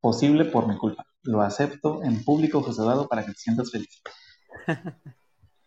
posible 0.00 0.44
por 0.44 0.66
mi 0.66 0.76
culpa. 0.76 1.04
Lo 1.22 1.40
acepto 1.40 2.02
en 2.02 2.24
público, 2.24 2.60
José 2.60 2.82
Eduardo, 2.82 3.06
para 3.06 3.24
que 3.24 3.32
te 3.32 3.38
sientas 3.38 3.70
feliz. 3.70 4.02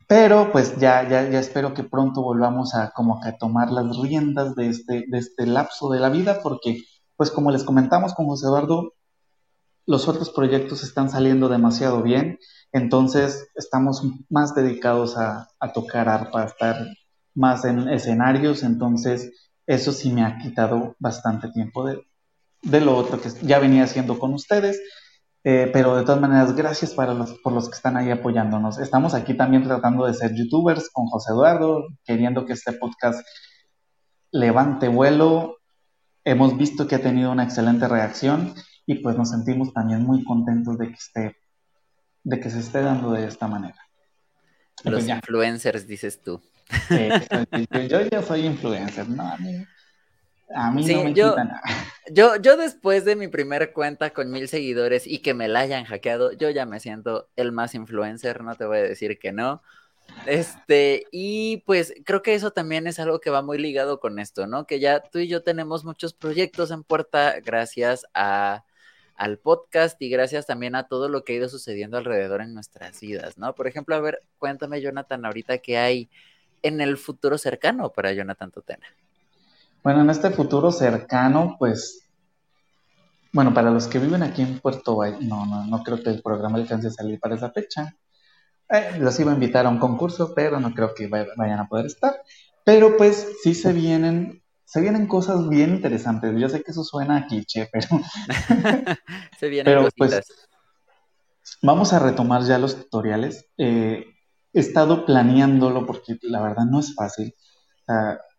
Pero 0.08 0.52
pues 0.52 0.78
ya, 0.78 1.08
ya, 1.08 1.30
ya 1.30 1.40
espero 1.40 1.74
que 1.74 1.84
pronto 1.84 2.24
volvamos 2.24 2.74
a 2.76 2.92
como 2.92 3.22
que 3.22 3.30
a 3.30 3.38
tomar 3.38 3.72
las 3.72 3.96
riendas 3.98 4.56
de 4.56 4.68
este, 4.68 5.06
de 5.08 5.18
este 5.18 5.46
lapso 5.46 5.90
de 5.92 6.00
la 6.00 6.10
vida, 6.10 6.40
porque 6.42 6.82
pues 7.16 7.32
como 7.32 7.52
les 7.52 7.64
comentamos 7.64 8.14
con 8.16 8.26
José 8.26 8.48
Eduardo, 8.48 8.94
los 9.90 10.08
otros 10.08 10.30
proyectos 10.30 10.84
están 10.84 11.10
saliendo 11.10 11.50
demasiado 11.50 12.04
bien, 12.04 12.38
entonces 12.72 13.48
estamos 13.56 14.04
más 14.30 14.54
dedicados 14.54 15.18
a, 15.18 15.50
tocar 15.74 16.08
arpa, 16.08 16.44
a 16.44 16.46
estar 16.46 16.86
más 17.34 17.66
en 17.66 17.90
escenarios, 17.90 18.62
entonces 18.62 19.32
eso 19.66 19.92
sí 19.92 20.12
me 20.12 20.24
ha 20.24 20.38
quitado 20.38 20.96
bastante 21.00 21.50
tiempo 21.50 21.88
de, 21.88 22.82
lo 22.82 22.96
otro 22.96 23.20
que 23.20 23.30
ya 23.42 23.58
venía 23.58 23.86
haciendo 23.86 24.20
con 24.20 24.36
ustedes. 24.36 24.80
Eh, 25.44 25.72
pero 25.74 25.96
de 25.96 26.04
todas 26.04 26.22
maneras, 26.22 26.56
gracias 26.56 26.94
para 26.94 27.16
los, 27.16 27.40
por 27.40 27.54
los 27.54 27.68
que 27.68 27.76
están 27.76 27.98
ahí 27.98 28.12
apoyándonos. 28.12 28.78
Estamos 28.78 29.16
aquí 29.16 29.34
también 29.34 29.64
tratando 29.64 30.06
de 30.06 30.14
ser 30.14 30.36
youtubers 30.36 30.92
con 30.92 31.08
José 31.08 31.32
Eduardo, 31.32 31.88
queriendo 32.04 32.46
que 32.46 32.54
este 32.54 32.74
podcast 32.74 33.26
levante 34.32 34.88
vuelo. 34.88 35.58
Hemos 36.24 36.56
visto 36.58 36.86
que 36.86 36.96
ha 36.96 37.02
tenido 37.02 37.32
una 37.32 37.46
excelente 37.46 37.88
reacción 37.88 38.54
y 38.90 38.96
pues 38.96 39.16
nos 39.16 39.30
sentimos 39.30 39.72
también 39.72 40.02
muy 40.02 40.24
contentos 40.24 40.80
de 40.80 40.88
que 40.88 40.96
esté, 40.96 41.38
de 42.24 42.40
que 42.40 42.50
se 42.50 42.58
esté 42.58 42.82
dando 42.82 43.12
de 43.12 43.28
esta 43.28 43.48
manera. 43.48 43.78
Los 44.84 45.04
pues 45.04 45.08
influencers, 45.08 45.86
dices 45.86 46.24
tú. 46.24 46.42
yo 47.88 48.02
ya 48.02 48.24
soy 48.24 48.48
influencer, 48.48 49.08
no, 49.08 49.22
amigo. 49.22 49.64
A 50.56 50.72
mí 50.72 50.84
no 50.88 51.04
me 51.04 51.14
yo, 51.14 51.30
quita 51.30 51.44
nada. 51.44 51.62
Yo, 52.12 52.38
yo 52.38 52.58
después 52.58 53.06
de 53.06 53.16
mi 53.16 53.28
primera 53.28 53.72
cuenta 53.74 54.10
con 54.10 54.32
mil 54.32 54.48
seguidores 54.48 55.06
y 55.06 55.20
que 55.20 55.36
me 55.36 55.48
la 55.48 55.60
hayan 55.60 55.86
hackeado, 55.86 56.32
yo 56.32 56.50
ya 56.50 56.66
me 56.66 56.80
siento 56.80 57.30
el 57.36 57.52
más 57.52 57.76
influencer, 57.76 58.44
no 58.44 58.56
te 58.56 58.66
voy 58.66 58.80
a 58.80 58.82
decir 58.82 59.20
que 59.20 59.32
no. 59.32 59.62
Este, 60.26 61.06
y 61.12 61.58
pues 61.68 61.94
creo 62.06 62.24
que 62.24 62.34
eso 62.34 62.50
también 62.50 62.88
es 62.88 62.98
algo 63.00 63.20
que 63.20 63.30
va 63.30 63.44
muy 63.44 63.60
ligado 63.60 64.00
con 64.00 64.18
esto, 64.18 64.48
¿no? 64.48 64.66
Que 64.66 64.80
ya 64.80 65.00
tú 65.00 65.20
y 65.20 65.28
yo 65.28 65.44
tenemos 65.44 65.86
muchos 65.86 66.16
proyectos 66.16 66.72
en 66.72 66.84
puerta 66.84 67.40
gracias 67.42 68.08
a, 68.16 68.66
al 69.20 69.38
podcast 69.38 70.02
y 70.02 70.10
gracias 70.10 70.46
también 70.48 70.76
a 70.76 70.88
todo 70.88 71.10
lo 71.10 71.24
que 71.24 71.34
ha 71.34 71.36
ido 71.36 71.50
sucediendo 71.50 71.98
alrededor 71.98 72.42
en 72.42 72.54
nuestras 72.54 73.02
vidas, 73.02 73.38
¿no? 73.38 73.54
Por 73.54 73.68
ejemplo, 73.68 73.94
a 73.96 74.00
ver, 74.00 74.24
cuéntame, 74.38 74.82
Jonathan, 74.82 75.26
ahorita 75.26 75.58
qué 75.58 75.78
hay 75.78 76.10
en 76.64 76.80
el 76.80 76.98
futuro 76.98 77.38
cercano 77.38 77.92
para 77.92 78.14
Jonathan 78.14 78.50
Totena. 78.50 78.86
Bueno, 79.84 80.02
en 80.02 80.10
este 80.10 80.30
futuro 80.32 80.72
cercano, 80.72 81.58
pues, 81.60 82.08
bueno, 83.34 83.54
para 83.54 83.72
los 83.72 83.88
que 83.88 84.00
viven 84.00 84.24
aquí 84.24 84.42
en 84.42 84.60
Puerto 84.60 84.96
Valle, 84.96 85.18
no, 85.22 85.46
no, 85.46 85.66
no 85.66 85.84
creo 85.84 86.02
que 86.02 86.10
el 86.10 86.22
programa 86.22 86.58
alcance 86.58 86.88
a 86.88 86.92
salir 86.92 87.20
para 87.20 87.36
esa 87.36 87.52
fecha. 87.52 87.96
Eh, 88.70 89.00
los 89.00 89.20
iba 89.20 89.32
a 89.32 89.36
invitar 89.36 89.66
a 89.66 89.70
un 89.70 89.80
concurso, 89.80 90.34
pero 90.34 90.62
no 90.62 90.74
creo 90.74 90.94
que 90.96 91.08
vayan 91.08 91.60
a 91.60 91.68
poder 91.68 91.88
estar. 91.88 92.22
Pero 92.64 92.96
pues 92.96 93.28
sí 93.44 93.54
se 93.54 93.74
vienen, 93.74 94.39
se 94.70 94.82
vienen 94.82 95.08
cosas 95.08 95.50
bien 95.50 95.72
interesantes. 95.72 96.40
Yo 96.40 96.48
sé 96.48 96.62
que 96.62 96.70
eso 96.70 96.84
suena 96.84 97.18
a 97.18 97.26
cliché, 97.26 97.68
pero... 97.72 97.88
se 99.40 99.50
vienen 99.50 99.66
pero, 99.66 99.90
pues, 99.98 100.22
vamos 101.64 101.92
a 101.92 101.98
retomar 101.98 102.44
ya 102.44 102.60
los 102.60 102.76
tutoriales. 102.76 103.48
Eh, 103.58 104.06
he 104.54 104.60
estado 104.60 105.08
planeándolo 105.08 105.88
porque 105.88 106.20
la 106.22 106.40
verdad 106.44 106.66
no 106.66 106.82
es 106.82 106.94
fácil. 106.94 107.34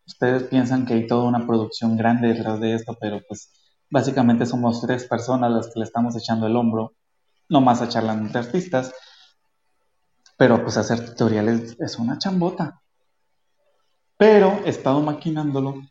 Ustedes 0.06 0.44
piensan 0.44 0.86
que 0.86 0.94
hay 0.94 1.08
toda 1.08 1.24
una 1.24 1.44
producción 1.48 1.96
grande 1.96 2.28
detrás 2.28 2.60
de 2.60 2.74
esto, 2.74 2.96
pero 3.00 3.20
pues 3.26 3.50
básicamente 3.90 4.46
somos 4.46 4.80
tres 4.82 5.06
personas 5.06 5.50
las 5.50 5.66
que 5.66 5.80
le 5.80 5.84
estamos 5.84 6.16
echando 6.16 6.46
el 6.46 6.54
hombro, 6.54 6.94
no 7.48 7.60
más 7.60 7.82
a 7.82 7.88
charlar 7.88 8.18
entre 8.18 8.38
artistas, 8.38 8.94
pero 10.36 10.62
pues 10.62 10.76
hacer 10.76 11.04
tutoriales 11.04 11.76
es 11.80 11.98
una 11.98 12.18
chambota. 12.18 12.82
Pero 14.16 14.60
he 14.64 14.68
estado 14.68 15.00
maquinándolo 15.00 15.82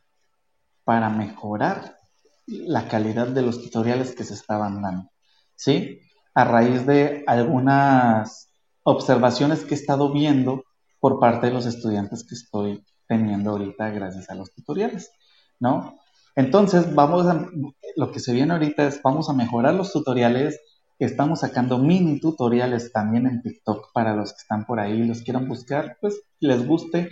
para 0.89 1.11
mejorar 1.11 1.99
la 2.47 2.87
calidad 2.87 3.27
de 3.27 3.43
los 3.43 3.61
tutoriales 3.61 4.15
que 4.15 4.23
se 4.23 4.33
estaban 4.33 4.81
dando, 4.81 5.11
¿sí? 5.53 5.99
A 6.33 6.45
raíz 6.45 6.87
de 6.87 7.23
algunas 7.27 8.51
observaciones 8.81 9.63
que 9.63 9.75
he 9.75 9.77
estado 9.77 10.11
viendo 10.11 10.63
por 10.99 11.19
parte 11.19 11.45
de 11.45 11.53
los 11.53 11.67
estudiantes 11.67 12.25
que 12.27 12.33
estoy 12.33 12.83
teniendo 13.07 13.51
ahorita 13.51 13.91
gracias 13.91 14.31
a 14.31 14.33
los 14.33 14.51
tutoriales, 14.51 15.11
¿no? 15.59 15.93
Entonces, 16.35 16.95
vamos 16.95 17.27
a, 17.27 17.47
lo 17.95 18.11
que 18.11 18.19
se 18.19 18.33
viene 18.33 18.53
ahorita 18.53 18.87
es, 18.87 18.99
vamos 19.03 19.29
a 19.29 19.33
mejorar 19.33 19.75
los 19.75 19.93
tutoriales, 19.93 20.59
estamos 20.97 21.41
sacando 21.41 21.77
mini 21.77 22.19
tutoriales 22.19 22.91
también 22.91 23.27
en 23.27 23.43
TikTok 23.43 23.93
para 23.93 24.15
los 24.15 24.31
que 24.31 24.41
están 24.41 24.65
por 24.65 24.79
ahí, 24.79 25.05
los 25.05 25.21
quieran 25.21 25.47
buscar, 25.47 25.99
pues 26.01 26.19
les 26.39 26.65
guste, 26.65 27.11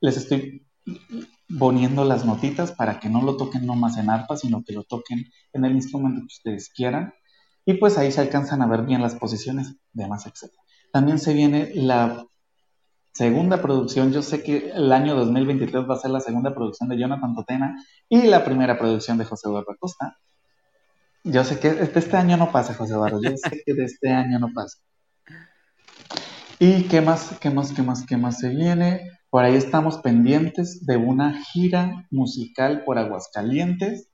les 0.00 0.16
estoy 0.16 0.66
poniendo 1.58 2.04
las 2.04 2.24
notitas 2.24 2.72
para 2.72 3.00
que 3.00 3.08
no 3.08 3.22
lo 3.22 3.36
toquen 3.36 3.66
nomás 3.66 3.96
en 3.98 4.10
arpa, 4.10 4.36
sino 4.36 4.62
que 4.64 4.72
lo 4.72 4.84
toquen 4.84 5.26
en 5.52 5.64
el 5.64 5.72
instrumento 5.72 6.20
que 6.20 6.26
ustedes 6.26 6.70
quieran. 6.70 7.14
Y 7.64 7.74
pues 7.74 7.98
ahí 7.98 8.10
se 8.10 8.20
alcanzan 8.20 8.62
a 8.62 8.66
ver 8.66 8.82
bien 8.82 9.02
las 9.02 9.14
posiciones, 9.14 9.76
demás, 9.92 10.26
etc. 10.26 10.52
También 10.92 11.18
se 11.18 11.32
viene 11.32 11.70
la 11.74 12.26
segunda 13.12 13.60
producción. 13.62 14.12
Yo 14.12 14.22
sé 14.22 14.42
que 14.42 14.70
el 14.70 14.92
año 14.92 15.14
2023 15.14 15.88
va 15.88 15.94
a 15.94 15.98
ser 15.98 16.10
la 16.10 16.20
segunda 16.20 16.54
producción 16.54 16.88
de 16.88 16.98
Jonathan 16.98 17.34
Totena 17.34 17.84
y 18.08 18.22
la 18.22 18.44
primera 18.44 18.78
producción 18.78 19.18
de 19.18 19.24
José 19.24 19.48
Eduardo 19.48 19.72
Acosta. 19.72 20.18
Yo 21.24 21.44
sé 21.44 21.60
que 21.60 21.72
de 21.72 21.98
este 21.98 22.16
año 22.16 22.36
no 22.36 22.50
pasa, 22.50 22.74
José 22.74 22.94
Eduardo. 22.94 23.20
Yo 23.22 23.30
sé 23.36 23.62
que 23.64 23.74
de 23.74 23.84
este 23.84 24.10
año 24.10 24.38
no 24.40 24.52
pasa. 24.52 24.78
¿Y 26.58 26.84
qué 26.84 27.00
más, 27.00 27.36
qué 27.40 27.50
más, 27.50 27.72
qué 27.72 27.82
más, 27.82 28.04
qué 28.04 28.16
más 28.16 28.38
se 28.38 28.48
viene? 28.48 29.10
Por 29.32 29.44
ahí 29.44 29.56
estamos 29.56 29.96
pendientes 29.98 30.84
de 30.84 30.98
una 30.98 31.42
gira 31.42 32.06
musical 32.10 32.84
por 32.84 32.98
Aguascalientes. 32.98 34.10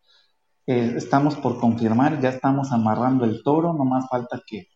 Eh, 0.68 0.94
estamos 0.96 1.34
por 1.34 1.58
confirmar, 1.58 2.20
ya 2.20 2.28
estamos 2.28 2.70
amarrando 2.70 3.25
el 3.25 3.42
toro, 3.42 3.72
no 3.72 3.84
más 3.84 4.08
falta 4.08 4.40
que, 4.46 4.68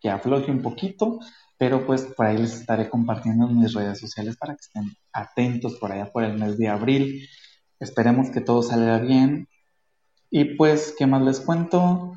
que 0.00 0.08
afloje 0.08 0.50
un 0.50 0.62
poquito 0.62 1.18
pero 1.58 1.84
pues 1.84 2.02
por 2.02 2.26
ahí 2.26 2.38
les 2.38 2.60
estaré 2.60 2.88
compartiendo 2.88 3.48
en 3.48 3.58
mis 3.58 3.74
redes 3.74 3.98
sociales 3.98 4.36
para 4.36 4.54
que 4.54 4.60
estén 4.60 4.84
atentos 5.12 5.74
por 5.74 5.90
allá 5.90 6.10
por 6.12 6.22
el 6.22 6.38
mes 6.38 6.56
de 6.56 6.68
abril. 6.68 7.28
Esperemos 7.80 8.30
que 8.30 8.40
todo 8.40 8.62
salga 8.62 8.98
bien. 8.98 9.48
Y 10.30 10.56
pues, 10.56 10.94
¿qué 10.96 11.06
más 11.06 11.22
les 11.22 11.40
cuento? 11.40 12.12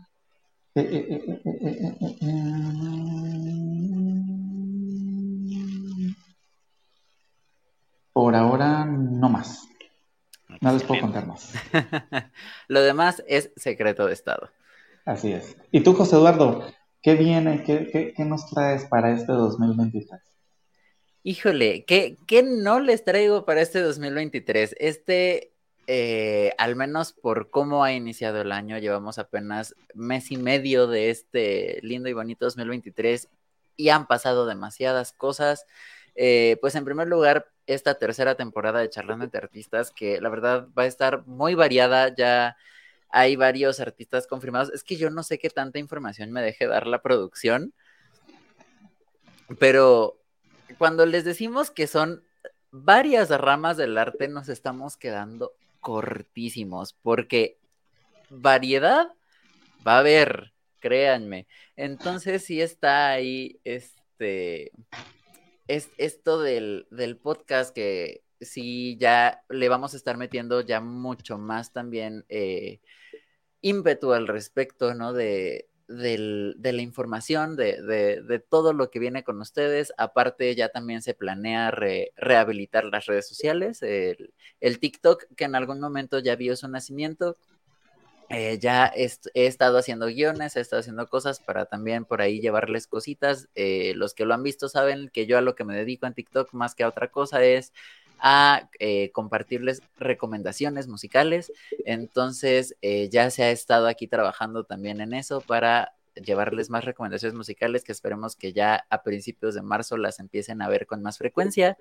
Por 8.21 8.35
ahora, 8.35 8.85
no 8.85 9.29
más. 9.29 9.67
No 10.59 10.71
les 10.71 10.83
puedo 10.83 11.01
contar 11.01 11.25
más. 11.25 11.53
Lo 12.67 12.83
demás 12.83 13.23
es 13.27 13.49
secreto 13.55 14.05
de 14.05 14.13
Estado. 14.13 14.51
Así 15.05 15.33
es. 15.33 15.57
¿Y 15.71 15.81
tú, 15.81 15.95
José 15.95 16.17
Eduardo? 16.17 16.67
¿Qué 17.01 17.15
viene? 17.15 17.63
¿Qué, 17.63 18.13
nos 18.19 18.47
traes 18.47 18.85
para 18.85 19.11
este 19.11 19.31
2023? 19.31 20.21
Híjole, 21.23 21.83
¿qué, 21.83 22.15
no 22.43 22.79
les 22.79 23.03
traigo 23.03 23.43
para 23.43 23.61
este 23.61 23.81
2023? 23.81 24.75
Este, 24.77 25.53
eh, 25.87 26.51
al 26.59 26.75
menos 26.75 27.13
por 27.13 27.49
cómo 27.49 27.83
ha 27.83 27.91
iniciado 27.91 28.39
el 28.41 28.51
año, 28.51 28.77
llevamos 28.77 29.17
apenas 29.17 29.73
mes 29.95 30.29
y 30.29 30.37
medio 30.37 30.85
de 30.85 31.09
este 31.09 31.79
lindo 31.81 32.07
y 32.07 32.13
bonito 32.13 32.45
2023 32.45 33.29
y 33.77 33.89
han 33.89 34.05
pasado 34.05 34.45
demasiadas 34.45 35.11
cosas. 35.11 35.65
Eh, 36.13 36.57
pues 36.61 36.75
en 36.75 36.85
primer 36.85 37.07
lugar, 37.07 37.47
esta 37.73 37.95
tercera 37.95 38.35
temporada 38.35 38.79
de 38.79 38.89
Charlando 38.89 39.27
de 39.27 39.37
Artistas, 39.37 39.91
que 39.91 40.19
la 40.21 40.29
verdad 40.29 40.67
va 40.77 40.83
a 40.83 40.87
estar 40.87 41.25
muy 41.27 41.55
variada, 41.55 42.13
ya 42.15 42.57
hay 43.09 43.35
varios 43.35 43.79
artistas 43.79 44.27
confirmados. 44.27 44.71
Es 44.73 44.83
que 44.83 44.95
yo 44.95 45.09
no 45.09 45.23
sé 45.23 45.37
qué 45.39 45.49
tanta 45.49 45.79
información 45.79 46.31
me 46.31 46.41
deje 46.41 46.67
dar 46.67 46.87
la 46.87 47.01
producción, 47.01 47.73
pero 49.59 50.17
cuando 50.77 51.05
les 51.05 51.25
decimos 51.25 51.71
que 51.71 51.87
son 51.87 52.23
varias 52.71 53.29
ramas 53.29 53.77
del 53.77 53.97
arte, 53.97 54.27
nos 54.27 54.49
estamos 54.49 54.97
quedando 54.97 55.53
cortísimos, 55.81 56.93
porque 57.01 57.57
variedad 58.29 59.11
va 59.85 59.95
a 59.95 59.99
haber, 59.99 60.53
créanme. 60.79 61.47
Entonces 61.75 62.45
sí 62.45 62.61
está 62.61 63.09
ahí 63.09 63.59
este 63.63 64.71
es 65.75 65.89
esto 65.97 66.41
del, 66.41 66.87
del 66.91 67.17
podcast 67.17 67.73
que 67.73 68.23
sí 68.41 68.97
ya 68.99 69.43
le 69.49 69.69
vamos 69.69 69.93
a 69.93 69.97
estar 69.97 70.17
metiendo 70.17 70.61
ya 70.61 70.81
mucho 70.81 71.37
más 71.37 71.71
también 71.71 72.25
eh, 72.29 72.81
ímpetu 73.61 74.13
al 74.13 74.27
respecto, 74.27 74.93
¿no? 74.95 75.13
De, 75.13 75.69
de 75.87 76.73
la 76.73 76.81
información, 76.81 77.55
de, 77.55 78.43
todo 78.49 78.73
lo 78.73 78.89
que 78.89 78.99
viene 78.99 79.23
con 79.23 79.39
ustedes. 79.41 79.93
Aparte, 79.97 80.55
ya 80.55 80.69
también 80.69 81.01
se 81.01 81.13
planea 81.13 81.71
rehabilitar 81.71 82.85
las 82.85 83.05
redes 83.05 83.27
sociales, 83.27 83.81
el, 83.81 84.79
TikTok, 84.79 85.25
que 85.35 85.45
en 85.45 85.55
algún 85.55 85.79
momento 85.79 86.19
ya 86.19 86.35
vio 86.35 86.55
su 86.55 86.67
nacimiento. 86.67 87.37
Eh, 88.33 88.59
ya 88.59 88.91
he, 88.95 89.09
estado 89.33 89.77
haciendo 89.77 90.07
guiones, 90.07 90.55
he 90.55 90.61
estado 90.61 90.79
haciendo 90.79 91.07
cosas 91.07 91.39
para 91.39 91.65
también 91.65 92.05
por 92.05 92.21
ahí 92.21 92.39
llevarles 92.39 92.87
cositas. 92.87 93.49
Eh, 93.55 93.93
los 93.95 94.13
que 94.13 94.25
lo 94.25 94.33
han 94.33 94.43
visto 94.43 94.69
saben 94.69 95.09
que 95.09 95.25
yo 95.25 95.37
a 95.37 95.41
lo 95.41 95.55
que 95.55 95.65
me 95.65 95.75
dedico 95.75 96.05
en 96.05 96.13
TikTok 96.13 96.53
más 96.53 96.75
que 96.75 96.83
a 96.83 96.87
otra 96.87 97.09
cosa 97.09 97.43
es 97.43 97.73
a 98.19 98.69
eh, 98.79 99.11
compartirles 99.11 99.81
recomendaciones 99.97 100.87
musicales. 100.87 101.51
Entonces 101.85 102.75
ya 103.09 103.29
se 103.31 103.43
ha 103.43 103.51
estado 103.51 103.87
aquí 103.87 104.07
trabajando 104.07 104.63
también 104.63 105.01
en 105.01 105.13
eso 105.13 105.41
para 105.41 105.93
llevarles 106.15 106.69
más 106.69 106.85
recomendaciones 106.85 107.35
musicales 107.35 107.83
que 107.83 107.91
esperemos 107.91 108.35
que 108.35 108.53
ya 108.53 108.85
a 108.89 109.03
principios 109.03 109.55
de 109.55 109.61
marzo 109.61 109.97
las 109.97 110.19
empiecen 110.19 110.61
a 110.61 110.69
ver 110.69 110.85
con 110.85 111.01
más 111.01 111.17
frecuencia. 111.17 111.77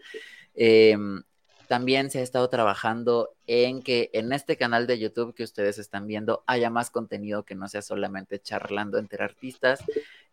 Em, 0.54 1.22
también 1.70 2.10
se 2.10 2.18
ha 2.18 2.22
estado 2.22 2.50
trabajando 2.50 3.30
en 3.46 3.80
que 3.80 4.10
en 4.12 4.32
este 4.32 4.56
canal 4.56 4.88
de 4.88 4.98
YouTube 4.98 5.36
que 5.36 5.44
ustedes 5.44 5.78
están 5.78 6.08
viendo 6.08 6.42
haya 6.48 6.68
más 6.68 6.90
contenido 6.90 7.44
que 7.44 7.54
no 7.54 7.68
sea 7.68 7.80
solamente 7.80 8.40
charlando 8.40 8.98
entre 8.98 9.22
artistas. 9.22 9.78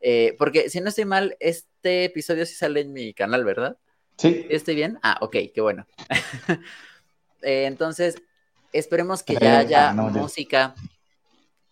Eh, 0.02 0.36
porque 0.40 0.72
si 0.72 0.82
no 0.82 0.90
estoy 0.90 1.06
mal, 1.06 1.38
este 1.40 2.06
episodio 2.06 2.44
sí 2.48 2.56
sale 2.56 2.82
en 2.82 2.92
mi 2.92 3.14
canal, 3.14 3.46
¿verdad? 3.46 3.78
Sí. 4.18 4.48
¿Estoy 4.50 4.74
bien? 4.74 4.98
Ah, 5.04 5.20
ok, 5.22 5.36
qué 5.54 5.62
bueno. 5.62 5.86
Eh, 7.44 7.66
entonces, 7.66 8.16
esperemos 8.74 9.22
que 9.22 9.36
ya 9.36 9.60
haya 9.60 9.94
música 9.94 10.74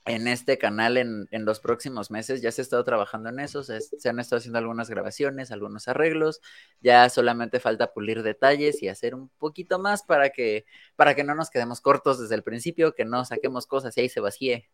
en 0.06 0.28
este 0.28 0.60
canal 0.60 0.98
en, 0.98 1.28
los 1.32 1.60
próximos 1.60 2.12
meses. 2.12 2.42
Ya 2.42 2.52
se 2.52 2.62
ha 2.62 2.64
estado 2.64 2.84
trabajando 2.84 3.30
en 3.30 3.40
eso, 3.40 3.64
se, 3.64 3.80
han 4.08 4.20
estado 4.20 4.38
haciendo 4.38 4.60
algunas 4.60 4.90
grabaciones, 4.90 5.52
algunos 5.52 5.88
arreglos, 5.88 6.42
ya 6.82 7.10
solamente 7.10 7.60
falta 7.60 7.92
pulir 7.92 8.22
detalles 8.24 8.84
y 8.84 8.88
hacer 8.88 9.16
un 9.16 9.30
poquito 9.30 9.80
más 9.80 10.04
para 10.04 10.30
que, 10.30 10.66
para 10.96 11.16
que 11.16 11.24
no 11.24 11.34
nos 11.36 11.50
quedemos 11.50 11.82
cortos 11.82 12.20
desde 12.20 12.36
el 12.36 12.44
principio, 12.44 12.94
que 12.94 13.06
no 13.06 13.26
saquemos 13.26 13.66
cosas 13.66 13.98
y 13.98 14.02
ahí 14.02 14.10
se 14.10 14.20
vacíe 14.20 14.70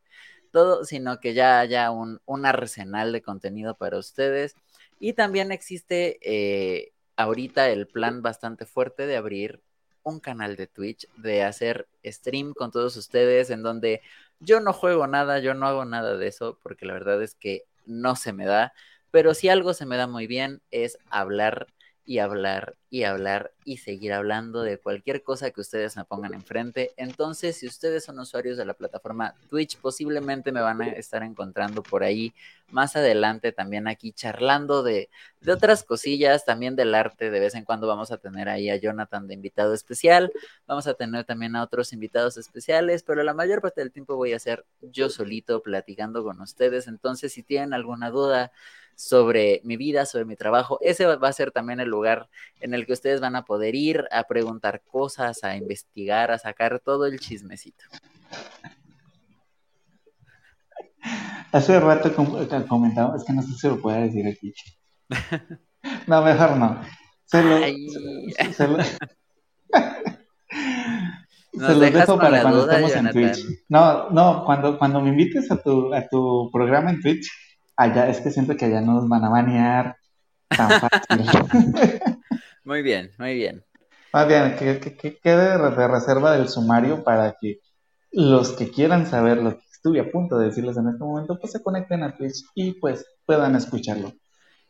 todo, 0.51 0.83
sino 0.83 1.19
que 1.19 1.33
ya 1.33 1.59
haya 1.61 1.91
un, 1.91 2.19
arsenal 2.45 3.13
de 3.13 3.21
contenido 3.21 3.75
para 3.77 3.97
ustedes. 3.97 4.55
Y 4.99 5.13
también 5.13 5.51
existe 5.51 6.19
eh, 6.21 6.91
ahorita 7.15 7.69
el 7.69 7.87
plan 7.87 8.21
bastante 8.21 8.65
fuerte 8.65 9.07
de 9.07 9.15
abrir 9.15 9.61
un 10.03 10.19
canal 10.19 10.55
de 10.55 10.67
Twitch, 10.67 11.07
de 11.17 11.43
hacer 11.43 11.87
stream 12.03 12.53
con 12.53 12.71
todos 12.71 12.97
ustedes, 12.97 13.49
en 13.49 13.63
donde 13.63 14.01
yo 14.41 14.59
no 14.61 14.73
juego 14.73 15.07
nada, 15.07 15.39
yo 15.39 15.53
no 15.55 15.67
hago 15.67 15.85
nada 15.85 16.17
de 16.17 16.27
eso, 16.27 16.59
porque 16.63 16.85
la 16.85 16.93
verdad 16.93 17.21
es 17.23 17.35
que 17.35 17.63
no 17.85 18.15
se 18.15 18.33
me 18.33 18.45
da, 18.45 18.73
pero 19.11 19.33
si 19.33 19.49
algo 19.49 19.73
se 19.73 19.85
me 19.85 19.97
da 19.97 20.07
muy 20.07 20.27
bien 20.27 20.61
es 20.71 20.99
hablar 21.09 21.67
y 22.05 22.19
hablar 22.19 22.75
y 22.89 23.03
hablar 23.03 23.53
y 23.63 23.77
seguir 23.77 24.11
hablando 24.11 24.63
de 24.63 24.77
cualquier 24.77 25.23
cosa 25.23 25.51
que 25.51 25.61
ustedes 25.61 25.95
me 25.95 26.03
pongan 26.03 26.33
enfrente. 26.33 26.91
Entonces, 26.97 27.57
si 27.57 27.67
ustedes 27.67 28.03
son 28.03 28.19
usuarios 28.19 28.57
de 28.57 28.65
la 28.65 28.73
plataforma 28.73 29.35
Twitch, 29.49 29.77
posiblemente 29.77 30.51
me 30.51 30.61
van 30.61 30.81
a 30.81 30.87
estar 30.89 31.23
encontrando 31.23 31.83
por 31.83 32.03
ahí 32.03 32.33
más 32.69 32.95
adelante 32.95 33.51
también 33.51 33.87
aquí 33.87 34.11
charlando 34.13 34.83
de, 34.83 35.09
de 35.41 35.51
otras 35.51 35.83
cosillas, 35.83 36.43
también 36.43 36.75
del 36.75 36.95
arte. 36.95 37.29
De 37.29 37.39
vez 37.39 37.55
en 37.55 37.65
cuando 37.65 37.87
vamos 37.87 38.11
a 38.11 38.17
tener 38.17 38.49
ahí 38.49 38.69
a 38.69 38.77
Jonathan 38.77 39.27
de 39.27 39.35
invitado 39.35 39.73
especial, 39.73 40.31
vamos 40.67 40.87
a 40.87 40.93
tener 40.95 41.23
también 41.25 41.55
a 41.55 41.63
otros 41.63 41.93
invitados 41.93 42.37
especiales, 42.37 43.03
pero 43.03 43.23
la 43.23 43.33
mayor 43.33 43.61
parte 43.61 43.81
del 43.81 43.91
tiempo 43.91 44.15
voy 44.15 44.33
a 44.33 44.39
ser 44.39 44.65
yo 44.81 45.09
solito 45.09 45.61
platicando 45.61 46.23
con 46.23 46.41
ustedes. 46.41 46.87
Entonces, 46.87 47.33
si 47.33 47.43
tienen 47.43 47.73
alguna 47.73 48.09
duda, 48.09 48.51
sobre 49.01 49.61
mi 49.63 49.77
vida, 49.77 50.05
sobre 50.05 50.25
mi 50.25 50.35
trabajo. 50.35 50.77
Ese 50.79 51.07
va 51.07 51.27
a 51.27 51.33
ser 51.33 51.51
también 51.51 51.79
el 51.79 51.89
lugar 51.89 52.29
en 52.59 52.75
el 52.75 52.85
que 52.85 52.93
ustedes 52.93 53.19
van 53.19 53.35
a 53.35 53.43
poder 53.45 53.73
ir 53.73 54.05
a 54.11 54.25
preguntar 54.25 54.83
cosas, 54.83 55.43
a 55.43 55.57
investigar, 55.57 56.29
a 56.29 56.37
sacar 56.37 56.79
todo 56.79 57.07
el 57.07 57.19
chismecito. 57.19 57.83
Hace 61.51 61.79
rato 61.79 62.13
comentaba, 62.67 63.17
es 63.17 63.23
que 63.23 63.33
no 63.33 63.41
sé 63.41 63.53
si 63.53 63.67
lo 63.67 63.81
puede 63.81 64.03
decir 64.03 64.27
aquí. 64.27 64.53
no, 66.07 66.21
mejor 66.21 66.57
no. 66.57 66.79
Se 67.25 67.41
lo, 67.41 67.57
se, 68.53 68.67
lo, 68.67 68.83
se 71.53 71.73
dejo 71.91 72.17
para 72.19 72.43
cuando 72.43 72.69
estemos 72.69 72.95
en 72.95 73.09
Twitch. 73.09 73.65
No, 73.67 74.11
no, 74.11 74.45
cuando, 74.45 74.77
cuando 74.77 75.01
me 75.01 75.09
invites 75.09 75.49
a 75.49 75.57
tu, 75.57 75.91
a 75.91 76.07
tu 76.07 76.51
programa 76.53 76.91
en 76.91 77.01
Twitch, 77.01 77.27
allá 77.81 78.09
es 78.09 78.21
que 78.21 78.31
siento 78.31 78.55
que 78.55 78.65
allá 78.65 78.81
no 78.81 78.93
nos 78.93 79.09
van 79.09 79.23
a 79.25 79.29
banear 79.29 79.97
tan 80.49 80.69
fácil. 80.81 81.25
muy 82.63 82.81
bien, 82.81 83.11
muy 83.17 83.33
bien. 83.33 83.63
Más 84.13 84.27
bien, 84.27 84.55
que, 84.57 85.19
quede 85.19 85.57
de 85.57 85.87
reserva 85.87 86.37
del 86.37 86.49
sumario 86.49 87.03
para 87.03 87.35
que 87.39 87.59
los 88.11 88.51
que 88.53 88.69
quieran 88.69 89.07
saber 89.07 89.37
lo 89.37 89.57
que 89.57 89.65
estuve 89.71 89.99
a 89.99 90.11
punto 90.11 90.37
de 90.37 90.47
decirles 90.47 90.77
en 90.77 90.89
este 90.89 91.03
momento, 91.03 91.39
pues 91.39 91.53
se 91.53 91.63
conecten 91.63 92.03
a 92.03 92.15
Twitch 92.15 92.43
y 92.53 92.73
pues 92.73 93.05
puedan 93.25 93.55
escucharlo. 93.55 94.13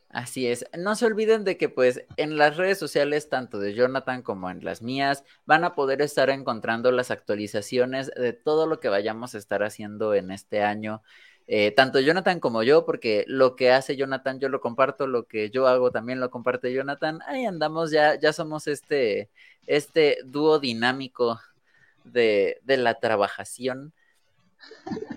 Así 0.10 0.46
es. 0.46 0.66
No 0.78 0.96
se 0.96 1.06
olviden 1.06 1.46
de 1.46 1.58
que 1.58 1.70
pues 1.70 2.04
en 2.18 2.38
las 2.38 2.58
redes 2.58 2.78
sociales, 2.78 3.30
tanto 3.30 3.60
de 3.60 3.74
Jonathan 3.74 4.22
como 4.22 4.50
en 4.50 4.64
las 4.64 4.82
mías, 4.82 5.24
van 5.46 5.64
a 5.64 5.74
poder 5.74 6.02
estar 6.02 6.30
encontrando 6.30 6.92
las 6.92 7.12
actualizaciones 7.12 8.12
de 8.16 8.34
todo 8.34 8.68
lo 8.68 8.80
que 8.80 8.90
vayamos 8.90 9.34
a 9.34 9.38
estar 9.38 9.64
haciendo 9.64 10.14
en 10.14 10.32
este 10.32 10.64
año. 10.64 11.02
Eh, 11.48 11.72
tanto 11.72 12.00
Jonathan 12.00 12.40
como 12.40 12.64
yo, 12.64 12.86
porque 12.86 13.26
lo 13.28 13.56
que 13.56 13.72
hace 13.72 13.96
Jonathan 13.98 14.40
yo 14.40 14.50
lo 14.50 14.62
comparto, 14.62 15.08
lo 15.08 15.28
que 15.28 15.50
yo 15.50 15.68
hago 15.68 15.92
también 15.92 16.20
lo 16.20 16.30
comparte 16.32 16.74
Jonathan. 16.74 17.20
Ahí 17.28 17.46
andamos, 17.46 17.92
ya, 17.92 18.18
ya 18.20 18.34
somos 18.34 18.68
este, 18.68 19.30
este 19.68 20.20
dúo 20.26 20.60
dinámico 20.60 21.40
de, 22.04 22.60
de 22.64 22.78
la 22.78 23.00
trabajación. 23.00 23.94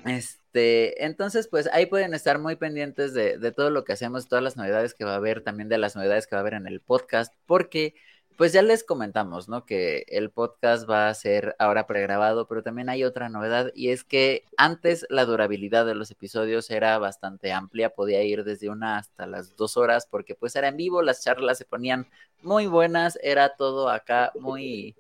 Este, 0.07 1.05
entonces, 1.05 1.49
pues 1.49 1.69
ahí 1.73 1.87
pueden 1.87 2.15
estar 2.15 2.39
muy 2.39 2.57
pendientes 2.57 3.15
de, 3.15 3.39
de, 3.39 3.53
todo 3.53 3.71
lo 3.71 3.85
que 3.85 3.93
hacemos, 3.93 4.27
todas 4.27 4.43
las 4.43 4.57
novedades 4.57 4.95
que 4.95 5.05
va 5.05 5.13
a 5.13 5.17
haber, 5.17 5.43
también 5.43 5.69
de 5.69 5.79
las 5.79 5.97
novedades 5.97 6.27
que 6.27 6.35
va 6.35 6.41
a 6.41 6.43
haber 6.43 6.55
en 6.55 6.67
el 6.67 6.81
podcast, 6.81 7.33
porque 7.47 7.95
pues 8.37 8.53
ya 8.53 8.63
les 8.63 8.83
comentamos, 8.83 9.49
¿no? 9.49 9.65
Que 9.65 10.05
el 10.09 10.31
podcast 10.31 10.89
va 10.89 11.09
a 11.09 11.15
ser 11.15 11.55
ahora 11.59 11.87
pregrabado, 11.87 12.49
pero 12.49 12.63
también 12.63 12.89
hay 12.89 13.05
otra 13.05 13.29
novedad 13.29 13.71
y 13.75 13.91
es 13.91 14.03
que 14.05 14.45
antes 14.57 15.07
la 15.09 15.25
durabilidad 15.25 15.87
de 15.87 15.95
los 15.95 16.11
episodios 16.11 16.71
era 16.71 16.99
bastante 16.99 17.53
amplia, 17.53 17.91
podía 17.91 18.23
ir 18.23 18.45
desde 18.45 18.71
una 18.71 18.99
hasta 18.99 19.27
las 19.27 19.57
dos 19.57 19.77
horas 19.77 20.07
porque 20.11 20.35
pues 20.35 20.57
era 20.57 20.69
en 20.69 20.77
vivo, 20.77 21.03
las 21.03 21.23
charlas 21.23 21.59
se 21.59 21.65
ponían 21.65 22.09
muy 22.43 22.67
buenas, 22.67 23.19
era 23.23 23.51
todo 23.51 23.89
acá 23.89 24.33
muy, 24.39 24.97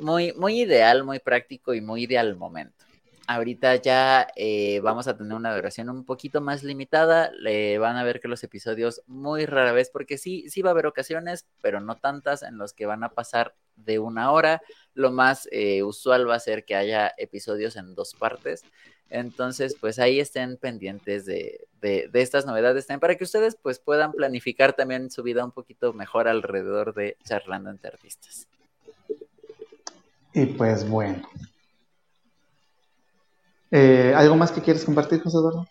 muy, 0.00 0.32
muy 0.34 0.60
ideal, 0.60 1.04
muy 1.04 1.18
práctico 1.18 1.74
y 1.74 1.80
muy 1.80 2.04
ideal 2.04 2.28
al 2.28 2.36
momento 2.36 2.83
ahorita 3.26 3.76
ya 3.76 4.28
eh, 4.36 4.80
vamos 4.80 5.08
a 5.08 5.16
tener 5.16 5.34
una 5.34 5.54
duración 5.54 5.88
un 5.90 6.04
poquito 6.04 6.40
más 6.40 6.62
limitada. 6.62 7.30
Le 7.38 7.78
van 7.78 7.96
a 7.96 8.04
ver 8.04 8.20
que 8.20 8.28
los 8.28 8.42
episodios 8.44 9.02
muy 9.06 9.46
rara 9.46 9.72
vez, 9.72 9.90
porque 9.90 10.18
sí, 10.18 10.48
sí 10.48 10.62
va 10.62 10.70
a 10.70 10.72
haber 10.72 10.86
ocasiones, 10.86 11.46
pero 11.60 11.80
no 11.80 11.96
tantas 11.96 12.42
en 12.42 12.58
los 12.58 12.72
que 12.72 12.86
van 12.86 13.04
a 13.04 13.10
pasar 13.10 13.54
de 13.76 13.98
una 13.98 14.30
hora. 14.32 14.62
Lo 14.94 15.10
más 15.10 15.48
eh, 15.52 15.82
usual 15.82 16.28
va 16.28 16.36
a 16.36 16.40
ser 16.40 16.64
que 16.64 16.76
haya 16.76 17.12
episodios 17.16 17.76
en 17.76 17.94
dos 17.94 18.14
partes. 18.14 18.62
Entonces, 19.10 19.76
pues 19.80 19.98
ahí 19.98 20.18
estén 20.18 20.56
pendientes 20.56 21.26
de, 21.26 21.66
de, 21.80 22.08
de, 22.10 22.22
estas 22.22 22.46
novedades 22.46 22.86
también 22.86 23.00
para 23.00 23.14
que 23.16 23.24
ustedes 23.24 23.56
pues 23.60 23.78
puedan 23.78 24.12
planificar 24.12 24.72
también 24.72 25.10
su 25.10 25.22
vida 25.22 25.44
un 25.44 25.52
poquito 25.52 25.92
mejor 25.92 26.26
alrededor 26.26 26.94
de 26.94 27.16
charlando 27.22 27.70
entre 27.70 27.90
artistas. 27.90 28.48
Y 30.32 30.46
pues 30.46 30.88
bueno, 30.88 31.28
eh, 33.76 34.14
¿Algo 34.14 34.36
más 34.36 34.52
que 34.52 34.62
quieres 34.62 34.84
compartir, 34.84 35.20
José 35.20 35.38
Eduardo? 35.38 35.66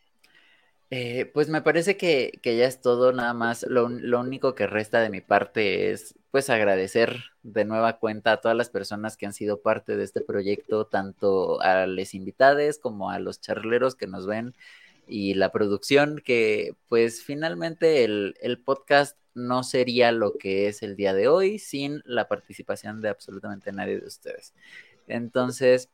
Eh, 0.90 1.26
pues 1.34 1.50
me 1.50 1.62
parece 1.62 1.98
que, 1.98 2.40
ya 2.44 2.68
es 2.68 2.82
todo, 2.82 3.14
nada 3.14 3.34
más. 3.34 3.66
Lo, 3.68 3.86
único 3.86 4.54
que 4.54 4.68
resta 4.68 5.02
de 5.02 5.10
mi 5.10 5.22
parte 5.22 5.92
es 5.92 6.14
pues 6.30 6.50
agradecer 6.50 7.24
de 7.44 7.66
nueva 7.66 7.98
cuenta 8.00 8.34
a 8.34 8.42
todas 8.42 8.56
las 8.58 8.70
personas 8.70 9.18
que 9.18 9.26
han 9.26 9.34
sido 9.34 9.62
parte 9.62 9.96
de 9.96 10.04
este 10.04 10.22
proyecto, 10.22 10.86
tanto 10.86 11.62
a 11.62 11.88
los 11.88 12.14
invitados 12.14 12.78
como 12.78 13.10
a 13.10 13.20
los 13.20 13.42
charleros 13.42 13.96
que 13.96 14.06
nos 14.06 14.28
ven 14.28 14.54
y 15.08 15.34
la 15.34 15.52
producción, 15.52 16.22
que 16.24 16.76
pues 16.90 17.24
finalmente 17.24 18.04
el, 18.04 18.36
el 18.42 18.60
podcast 18.60 19.18
no 19.34 19.64
sería 19.64 20.12
lo 20.12 20.38
que 20.38 20.68
es 20.68 20.84
el 20.84 20.96
día 20.96 21.14
de 21.14 21.28
hoy 21.28 21.58
sin 21.58 22.04
la 22.06 22.28
participación 22.28 23.02
de 23.02 23.10
absolutamente 23.10 23.72
nadie 23.72 24.00
de 24.00 24.06
ustedes. 24.06 24.54
Entonces, 25.08 25.90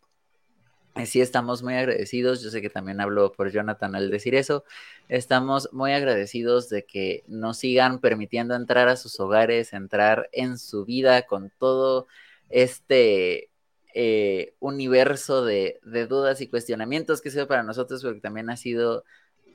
Sí, 1.06 1.22
estamos 1.22 1.64
muy 1.64 1.76
agradecidos. 1.76 2.42
Yo 2.42 2.50
sé 2.50 2.62
que 2.62 2.70
también 2.70 3.02
hablo 3.02 3.32
por 3.32 3.52
Jonathan 3.52 3.96
al 3.96 4.10
decir 4.10 4.36
eso. 4.36 4.64
Estamos 5.08 5.70
muy 5.72 5.92
agradecidos 5.94 6.70
de 6.70 6.86
que 6.86 7.24
nos 7.28 7.58
sigan 7.58 8.00
permitiendo 8.00 8.56
entrar 8.56 8.88
a 8.90 8.98
sus 8.98 9.20
hogares, 9.20 9.74
entrar 9.74 10.30
en 10.32 10.58
su 10.58 10.86
vida 10.86 11.24
con 11.24 11.52
todo 11.58 12.08
este 12.50 13.50
eh, 13.94 14.54
universo 14.60 15.44
de, 15.44 15.80
dudas 15.84 16.42
y 16.42 16.48
cuestionamientos 16.48 17.22
que 17.22 17.30
ha 17.30 17.32
sido 17.32 17.48
para 17.48 17.64
nosotros, 17.64 18.04
porque 18.04 18.22
también 18.22 18.50
ha 18.50 18.58
sido 18.58 19.04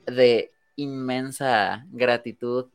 de 0.05 0.51
inmensa 0.75 1.85
gratitud 1.91 2.67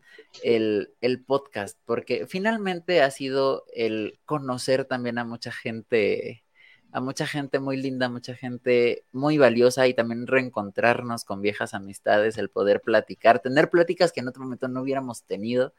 el, 0.43 0.89
podcast, 1.27 1.79
porque 1.85 2.27
finalmente 2.27 3.03
ha 3.03 3.11
sido 3.11 3.65
el 3.75 4.19
conocer 4.25 4.85
también 4.85 5.19
a 5.19 5.25
mucha 5.25 5.53
gente, 5.53 6.45
a 6.93 7.01
mucha 7.01 7.27
gente 7.27 7.61
muy 7.61 7.77
linda, 7.77 8.09
mucha 8.09 8.35
gente 8.35 9.05
muy 9.13 9.39
valiosa 9.39 9.87
y 9.87 9.95
también 9.95 10.27
reencontrarnos 10.27 11.25
con 11.25 11.41
viejas 11.41 11.75
amistades, 11.75 12.37
el 12.37 12.49
poder 12.49 12.81
platicar, 12.81 13.41
tener 13.41 13.71
pláticas 13.71 14.13
que 14.13 14.21
en 14.21 14.29
otro 14.29 14.43
momento 14.43 14.69
no 14.69 14.83
hubiéramos 14.83 15.23
tenido. 15.23 15.73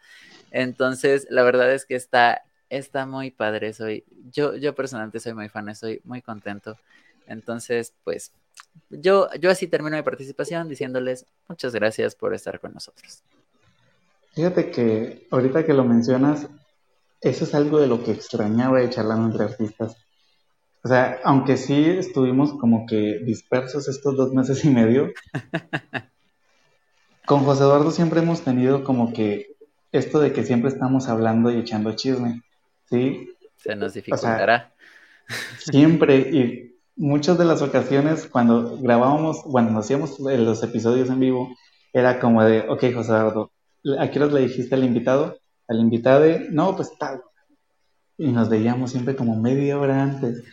Entonces, 0.52 1.28
la 1.30 1.44
verdad 1.44 1.72
es 1.74 1.86
que 1.86 1.96
está, 1.96 2.44
está 2.70 3.06
muy 3.06 3.32
padre. 3.32 3.74
Soy, 3.74 4.06
yo, 4.32 4.56
yo 4.56 4.74
personalmente 4.74 5.20
soy 5.20 5.34
muy 5.34 5.50
fan, 5.50 5.68
estoy 5.70 6.02
muy 6.06 6.22
contento. 6.22 6.78
Entonces, 7.28 7.94
pues, 8.04 8.32
yo, 8.90 9.30
yo 9.40 9.50
así 9.50 9.68
termino 9.68 9.98
mi 9.98 10.04
participación 10.04 10.70
diciéndoles 10.70 11.26
muchas 11.48 11.74
gracias 11.74 12.16
por 12.16 12.34
estar 12.34 12.60
con 12.60 12.74
nosotros. 12.74 13.22
Fíjate 14.34 14.72
que 14.72 15.28
ahorita 15.30 15.66
que 15.66 15.74
lo 15.74 15.84
mencionas, 15.84 16.48
eso 17.20 17.44
es 17.44 17.54
algo 17.54 17.80
de 17.80 17.88
lo 17.88 18.02
que 18.04 18.12
extrañaba 18.12 18.80
de 18.80 18.90
charlando 18.90 19.28
entre 19.28 19.44
artistas. 19.44 19.98
O 20.84 20.88
sea, 20.88 21.20
aunque 21.24 21.58
sí 21.58 21.86
estuvimos 21.86 22.54
como 22.54 22.86
que 22.88 23.20
dispersos 23.24 23.88
estos 23.88 24.16
dos 24.16 24.34
meses 24.34 24.66
y 24.66 24.70
medio, 24.70 25.12
con 27.26 27.44
José 27.44 27.64
Eduardo 27.64 27.92
siempre 27.92 28.22
hemos 28.22 28.42
tenido 28.42 28.84
como 28.84 29.14
que 29.14 29.56
esto 29.92 30.20
de 30.20 30.34
que 30.34 30.44
siempre 30.44 30.70
estamos 30.70 31.08
hablando 31.08 31.52
y 31.52 31.60
echando 31.60 31.96
chisme, 31.96 32.42
¿sí? 32.90 33.30
Se 33.58 33.76
nos 33.76 33.94
dificultará. 33.94 34.74
siempre, 35.60 36.18
y 36.18 36.76
muchas 36.96 37.38
de 37.38 37.46
las 37.46 37.62
ocasiones 37.62 38.28
cuando 38.28 38.78
grabábamos, 38.78 39.44
cuando 39.44 39.80
hacíamos 39.80 40.20
los 40.20 40.64
episodios 40.64 41.10
en 41.10 41.20
vivo, 41.20 41.56
era 41.94 42.20
como 42.20 42.44
de, 42.44 42.62
ok, 42.62 42.86
José 42.94 43.12
Eduardo, 43.12 43.52
¿a 44.00 44.10
qué 44.10 44.20
hora 44.20 44.34
le 44.34 44.42
dijiste 44.42 44.76
al 44.76 44.84
invitado? 44.84 45.38
Al 45.68 45.80
invitado, 45.80 46.26
no, 46.50 46.76
pues 46.76 46.92
tal. 46.98 47.22
Y 48.18 48.32
nos 48.32 48.50
veíamos 48.50 48.92
siempre 48.92 49.16
como 49.16 49.36
media 49.36 49.80
hora 49.80 50.02
antes. 50.02 50.44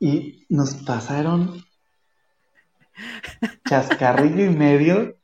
Y 0.00 0.46
nos 0.48 0.74
pasaron 0.74 1.64
chascarrillo 3.68 4.44
y 4.44 4.50
medio, 4.50 5.16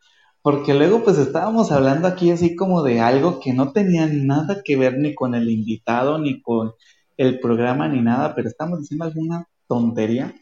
porque 0.42 0.74
luego 0.74 1.02
pues 1.04 1.18
estábamos 1.18 1.72
hablando 1.72 2.08
aquí 2.08 2.30
así 2.30 2.54
como 2.54 2.82
de 2.82 3.00
algo 3.00 3.40
que 3.40 3.52
no 3.52 3.72
tenía 3.72 4.06
nada 4.06 4.62
que 4.64 4.76
ver 4.76 4.98
ni 4.98 5.14
con 5.14 5.34
el 5.34 5.50
invitado, 5.50 6.18
ni 6.18 6.42
con 6.42 6.72
el 7.16 7.40
programa, 7.40 7.88
ni 7.88 8.00
nada, 8.00 8.34
pero 8.34 8.48
estamos 8.48 8.80
diciendo 8.80 9.04
alguna 9.04 9.48
tontería. 9.68 10.34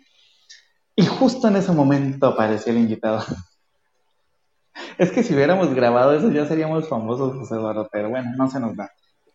Y 0.97 1.07
justo 1.07 1.49
en 1.49 1.57
ese 1.57 1.73
momento 1.73 2.27
apareció 2.27 2.73
el 2.73 2.79
invitado. 2.79 3.25
Es 4.99 5.11
que 5.11 5.23
si 5.23 5.35
hubiéramos 5.35 5.75
grabado 5.75 6.14
eso 6.14 6.31
ya 6.31 6.47
seríamos 6.47 6.88
famosos, 6.88 7.37
José 7.37 7.55
Eduardo, 7.55 7.88
pero 7.92 8.09
bueno, 8.11 8.31
no 8.37 8.51
se 8.51 8.61
nos 8.61 8.77
da. 8.77 8.90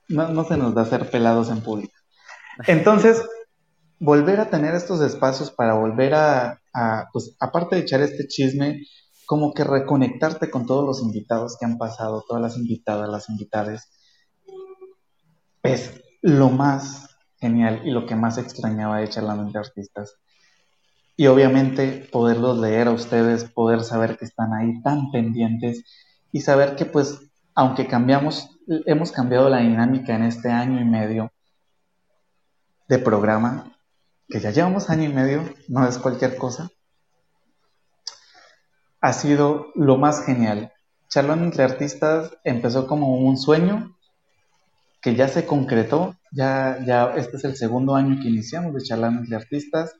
No, 0.08 0.30
no 0.30 0.44
se 0.44 0.58
nos 0.58 0.74
da 0.74 0.86
ser 0.86 1.10
pelados 1.10 1.50
en 1.50 1.62
público. 1.62 1.94
Entonces, 2.66 3.22
volver 4.00 4.40
a 4.40 4.50
tener 4.50 4.76
estos 4.76 5.02
espacios 5.02 5.52
para 5.52 5.74
volver 5.74 6.14
a, 6.14 6.60
pues, 7.12 7.36
aparte 7.40 7.76
de 7.76 7.82
echar 7.82 8.02
este 8.02 8.28
chisme, 8.28 8.84
como 9.26 9.54
que 9.54 9.64
reconectarte 9.64 10.50
con 10.50 10.66
todos 10.66 10.86
los 10.86 11.02
invitados 11.02 11.58
que 11.60 11.66
han 11.66 11.78
pasado, 11.78 12.24
todas 12.28 12.42
las 12.42 12.58
invitadas, 12.58 13.10
las 13.10 13.30
invitadas, 13.30 13.90
es 15.64 16.02
lo 16.22 16.50
más 16.50 17.18
genial 17.40 17.82
y 17.86 17.92
lo 17.92 18.06
que 18.06 18.16
más 18.16 18.38
extrañaba 18.38 19.00
de 19.00 19.10
Charlando 19.10 19.52
de 19.52 19.60
Artistas. 19.60 20.16
Y 21.16 21.28
obviamente 21.28 22.08
poderlos 22.12 22.60
leer 22.60 22.88
a 22.88 22.92
ustedes, 22.92 23.46
poder 23.46 23.84
saber 23.84 24.18
que 24.18 24.26
están 24.26 24.54
ahí 24.54 24.82
tan 24.82 25.12
pendientes 25.12 25.84
y 26.32 26.42
saber 26.42 26.76
que 26.76 26.86
pues, 26.86 27.20
aunque 27.56 27.88
cambiamos, 27.88 28.50
hemos 28.86 29.12
cambiado 29.12 29.50
la 29.50 29.60
dinámica 29.60 30.16
en 30.16 30.24
este 30.24 30.50
año 30.50 30.80
y 30.80 30.86
medio 30.86 31.32
de 32.88 33.00
programa, 33.00 33.77
que 34.28 34.40
ya 34.40 34.52
llevamos 34.52 34.90
año 34.90 35.10
y 35.10 35.14
medio, 35.14 35.44
no 35.68 35.88
es 35.88 35.98
cualquier 35.98 36.38
cosa, 36.38 36.70
ha 39.02 39.14
sido 39.14 39.68
lo 39.76 39.98
más 39.98 40.26
genial. 40.26 40.74
Charlando 41.10 41.46
entre 41.46 41.64
artistas 41.64 42.32
empezó 42.44 42.88
como 42.88 43.18
un 43.18 43.38
sueño 43.38 43.96
que 45.02 45.16
ya 45.16 45.28
se 45.28 45.46
concretó, 45.46 46.16
ya, 46.32 46.80
ya 46.86 47.14
este 47.16 47.38
es 47.38 47.44
el 47.46 47.56
segundo 47.56 47.96
año 47.96 48.20
que 48.22 48.28
iniciamos 48.28 48.74
de 48.74 48.82
Charlando 48.82 49.22
entre 49.22 49.38
artistas 49.38 49.96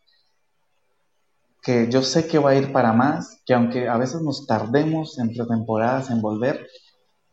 que 1.68 1.90
yo 1.90 2.02
sé 2.02 2.28
que 2.28 2.40
va 2.40 2.52
a 2.52 2.56
ir 2.56 2.72
para 2.72 2.94
más, 2.94 3.42
que 3.46 3.54
aunque 3.54 3.90
a 3.90 3.98
veces 3.98 4.22
nos 4.22 4.48
tardemos 4.48 5.20
entre 5.20 5.46
temporadas 5.46 6.10
en 6.10 6.22
volver, 6.22 6.66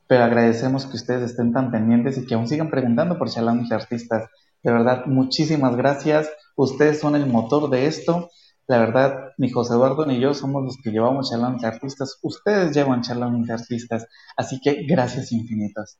pero 0.08 0.24
agradecemos 0.24 0.86
que 0.86 0.96
ustedes 0.96 1.30
estén 1.30 1.52
tan 1.52 1.70
pendientes 1.70 2.18
y 2.18 2.26
que 2.26 2.34
aún 2.34 2.48
sigan 2.48 2.68
preguntando 2.68 3.16
por 3.16 3.30
Charlando 3.30 3.68
de 3.68 3.76
Artistas. 3.76 4.28
De 4.64 4.72
verdad, 4.72 5.06
muchísimas 5.06 5.76
gracias. 5.76 6.28
Ustedes 6.56 7.00
son 7.00 7.16
el 7.16 7.26
motor 7.26 7.70
de 7.70 7.86
esto. 7.86 8.30
La 8.66 8.78
verdad, 8.78 9.32
ni 9.36 9.50
José 9.50 9.74
Eduardo 9.74 10.06
ni 10.06 10.20
yo 10.20 10.32
somos 10.32 10.64
los 10.64 10.76
que 10.82 10.90
llevamos 10.90 11.30
Charlando 11.30 11.60
de 11.60 11.66
Artistas. 11.66 12.18
Ustedes 12.22 12.74
llevan 12.74 13.02
Charlando 13.02 13.46
de 13.46 13.52
Artistas. 13.52 14.06
Así 14.36 14.60
que 14.60 14.84
gracias 14.84 15.32
infinitas. 15.32 15.98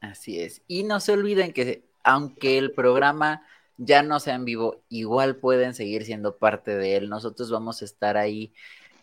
Así 0.00 0.40
es. 0.40 0.62
Y 0.66 0.84
no 0.84 1.00
se 1.00 1.12
olviden 1.12 1.52
que 1.52 1.88
aunque 2.02 2.58
el 2.58 2.72
programa 2.72 3.42
ya 3.76 4.02
no 4.02 4.18
sea 4.18 4.34
en 4.34 4.44
vivo, 4.44 4.82
igual 4.88 5.36
pueden 5.36 5.74
seguir 5.74 6.04
siendo 6.04 6.36
parte 6.36 6.76
de 6.76 6.96
él. 6.96 7.08
Nosotros 7.08 7.50
vamos 7.50 7.80
a 7.82 7.84
estar 7.84 8.16
ahí 8.16 8.52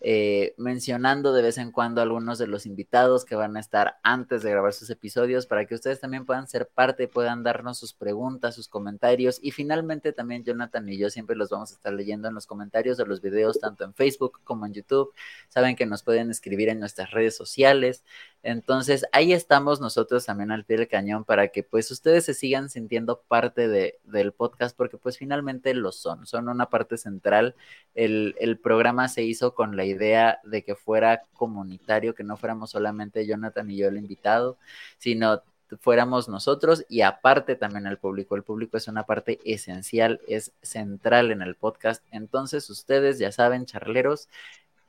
eh, 0.02 0.54
mencionando 0.58 1.34
de 1.34 1.42
vez 1.42 1.58
en 1.58 1.72
cuando 1.72 2.02
algunos 2.02 2.38
de 2.38 2.48
los 2.48 2.66
invitados 2.66 3.26
que 3.26 3.36
van 3.36 3.58
a 3.58 3.60
estar 3.60 3.98
antes 4.04 4.44
de 4.44 4.52
grabar 4.52 4.74
sus 4.74 4.90
episodios 4.90 5.48
para 5.48 5.66
que 5.66 5.76
ustedes 5.76 6.00
también 6.00 6.26
puedan 6.26 6.48
ser 6.48 6.68
parte, 6.68 7.08
puedan 7.08 7.44
darnos 7.44 7.80
sus 7.80 7.94
preguntas, 7.94 8.56
sus 8.56 8.68
comentarios 8.68 9.40
y 9.42 9.52
finalmente 9.52 10.14
también 10.14 10.44
Jonathan 10.44 10.88
y 10.90 10.98
yo 10.98 11.10
siempre 11.10 11.36
los 11.36 11.50
vamos 11.50 11.72
a 11.72 11.76
estar 11.76 11.94
leyendo 11.94 12.28
en 12.28 12.36
los 12.36 12.46
comentarios 12.46 12.98
de 12.98 13.06
los 13.06 13.22
videos 13.22 13.60
tanto 13.60 13.84
en 13.84 13.94
Facebook 13.94 14.42
como 14.44 14.66
en 14.66 14.74
YouTube. 14.74 15.14
Saben 15.50 15.76
que 15.76 15.86
nos 15.86 16.04
pueden 16.04 16.30
escribir 16.30 16.70
en 16.70 16.80
nuestras 16.80 17.12
redes 17.12 17.36
sociales. 17.36 18.04
Entonces 18.46 19.08
ahí 19.12 19.34
estamos 19.34 19.82
nosotros 19.82 20.24
también 20.28 20.52
al 20.52 20.66
pie 20.66 20.78
del 20.78 20.88
cañón 20.88 21.24
para 21.24 21.48
que 21.48 21.64
pues 21.64 21.90
ustedes 21.90 22.26
se 22.26 22.36
sigan 22.36 22.70
sintiendo 22.70 23.22
parte 23.28 23.68
de, 23.68 23.98
del 24.04 24.34
podcast 24.34 24.78
porque 24.78 24.98
pues 24.98 25.18
finalmente 25.18 25.74
lo 25.74 25.92
son, 25.92 26.28
son 26.28 26.48
una 26.48 26.70
parte 26.70 26.98
central. 27.00 27.56
El, 27.96 28.36
el 28.40 28.60
programa 28.60 29.08
se 29.08 29.24
hizo 29.24 29.56
con 29.56 29.76
la 29.76 29.86
idea 29.86 30.42
de 30.44 30.64
que 30.64 30.76
fuera 30.76 31.24
comunitario, 31.34 32.14
que 32.14 32.24
no 32.24 32.38
fuéramos 32.38 32.70
solamente 32.70 33.26
Jonathan 33.26 33.72
y 33.72 33.78
yo 33.78 33.88
el 33.88 33.98
invitado, 33.98 34.60
sino 35.00 35.42
fuéramos 35.80 36.30
nosotros 36.30 36.86
y 36.88 37.02
aparte 37.02 37.56
también 37.56 37.88
el 37.88 37.98
público. 37.98 38.36
El 38.36 38.44
público 38.44 38.78
es 38.78 38.88
una 38.88 39.08
parte 39.08 39.40
esencial, 39.44 40.22
es 40.28 40.52
central 40.62 41.32
en 41.32 41.42
el 41.42 41.56
podcast. 41.56 42.04
Entonces 42.12 42.70
ustedes 42.70 43.18
ya 43.18 43.32
saben, 43.32 43.66
charleros, 43.66 44.30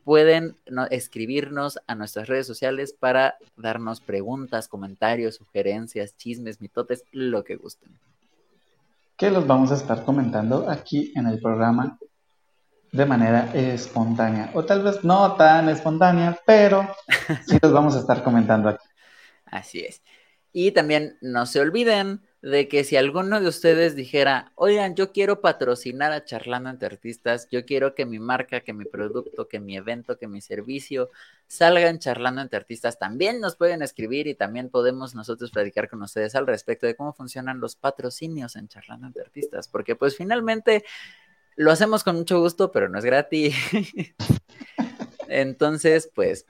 pueden 0.07 0.57
escribirnos 0.90 1.81
a 1.88 1.97
nuestras 1.97 2.29
redes 2.29 2.47
sociales 2.47 2.92
para 2.97 3.38
darnos 3.57 4.01
preguntas, 4.01 4.69
comentarios, 4.69 5.35
sugerencias, 5.35 6.16
chismes, 6.16 6.61
mitotes, 6.61 7.03
lo 7.11 7.42
que 7.42 7.57
gusten. 7.57 7.99
Que 9.16 9.33
los 9.33 9.49
vamos 9.49 9.73
a 9.73 9.75
estar 9.75 10.05
comentando 10.05 10.71
aquí 10.71 11.12
en 11.16 11.27
el 11.27 11.40
programa 11.40 11.99
de 12.92 13.05
manera 13.05 13.51
espontánea. 13.53 14.53
O 14.55 14.64
tal 14.64 14.85
vez 14.85 15.03
no 15.03 15.35
tan 15.35 15.69
espontánea, 15.71 16.38
pero 16.47 16.88
sí 17.45 17.59
los 17.61 17.73
vamos 17.73 17.97
a 17.97 17.99
estar 17.99 18.23
comentando 18.23 18.69
aquí. 18.69 18.87
Así 19.47 19.81
es. 19.81 20.03
Y 20.53 20.71
también 20.71 21.19
no 21.21 21.47
se 21.47 21.59
olviden 21.59 22.21
de 22.47 22.69
que 22.69 22.85
si 22.85 22.97
alguno 22.97 23.41
de 23.41 23.49
ustedes 23.49 23.97
dijera, 23.97 24.53
oigan, 24.55 24.95
yo 24.95 25.11
quiero 25.11 25.41
patrocinar 25.41 26.13
a 26.13 26.25
Charlando 26.25 26.71
entre 26.71 26.87
Artistas, 26.87 27.49
yo 27.51 27.65
quiero 27.67 27.97
que 27.97 28.07
mi 28.07 28.21
marca, 28.21 28.61
que 28.61 28.73
mi 28.73 28.85
producto, 28.85 29.49
que 29.49 29.59
mi 29.59 29.77
evento, 29.77 30.17
que 30.17 30.29
mi 30.29 30.41
servicio 30.41 31.11
salgan 31.49 31.99
Charlando 31.99 32.43
entre 32.43 32.59
Artistas, 32.59 33.01
también 33.01 33.41
nos 33.41 33.57
pueden 33.57 33.83
escribir 33.83 34.29
y 34.29 34.37
también 34.37 34.71
podemos 34.71 35.17
nosotros 35.17 35.51
platicar 35.51 35.91
con 35.91 36.01
ustedes 36.03 36.37
al 36.37 36.47
respecto 36.47 36.87
de 36.87 36.95
cómo 36.95 37.13
funcionan 37.13 37.59
los 37.59 37.75
patrocinios 37.75 38.55
en 38.55 38.69
Charlando 38.69 39.09
entre 39.09 39.23
Artistas, 39.23 39.67
porque 39.67 39.97
pues 39.97 40.17
finalmente 40.17 40.85
lo 41.57 41.73
hacemos 41.73 42.05
con 42.05 42.15
mucho 42.15 42.39
gusto, 42.39 42.71
pero 42.71 42.89
no 42.89 43.01
es 43.01 43.05
gratis. 43.05 43.57
Entonces, 45.29 46.11
pues 46.15 46.47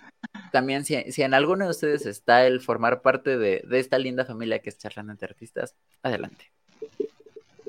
también 0.53 0.85
si, 0.85 0.95
en 0.95 1.35
alguno 1.35 1.65
de 1.65 1.71
ustedes 1.71 2.07
está 2.07 2.47
el 2.47 2.61
formar 2.61 3.03
parte 3.03 3.37
de, 3.39 3.65
esta 3.73 3.99
linda 3.99 4.25
familia 4.25 4.61
que 4.61 4.71
es 4.71 4.79
Charlando 4.79 5.12
entre 5.12 5.29
Artistas, 5.29 5.75
adelante. 6.03 6.53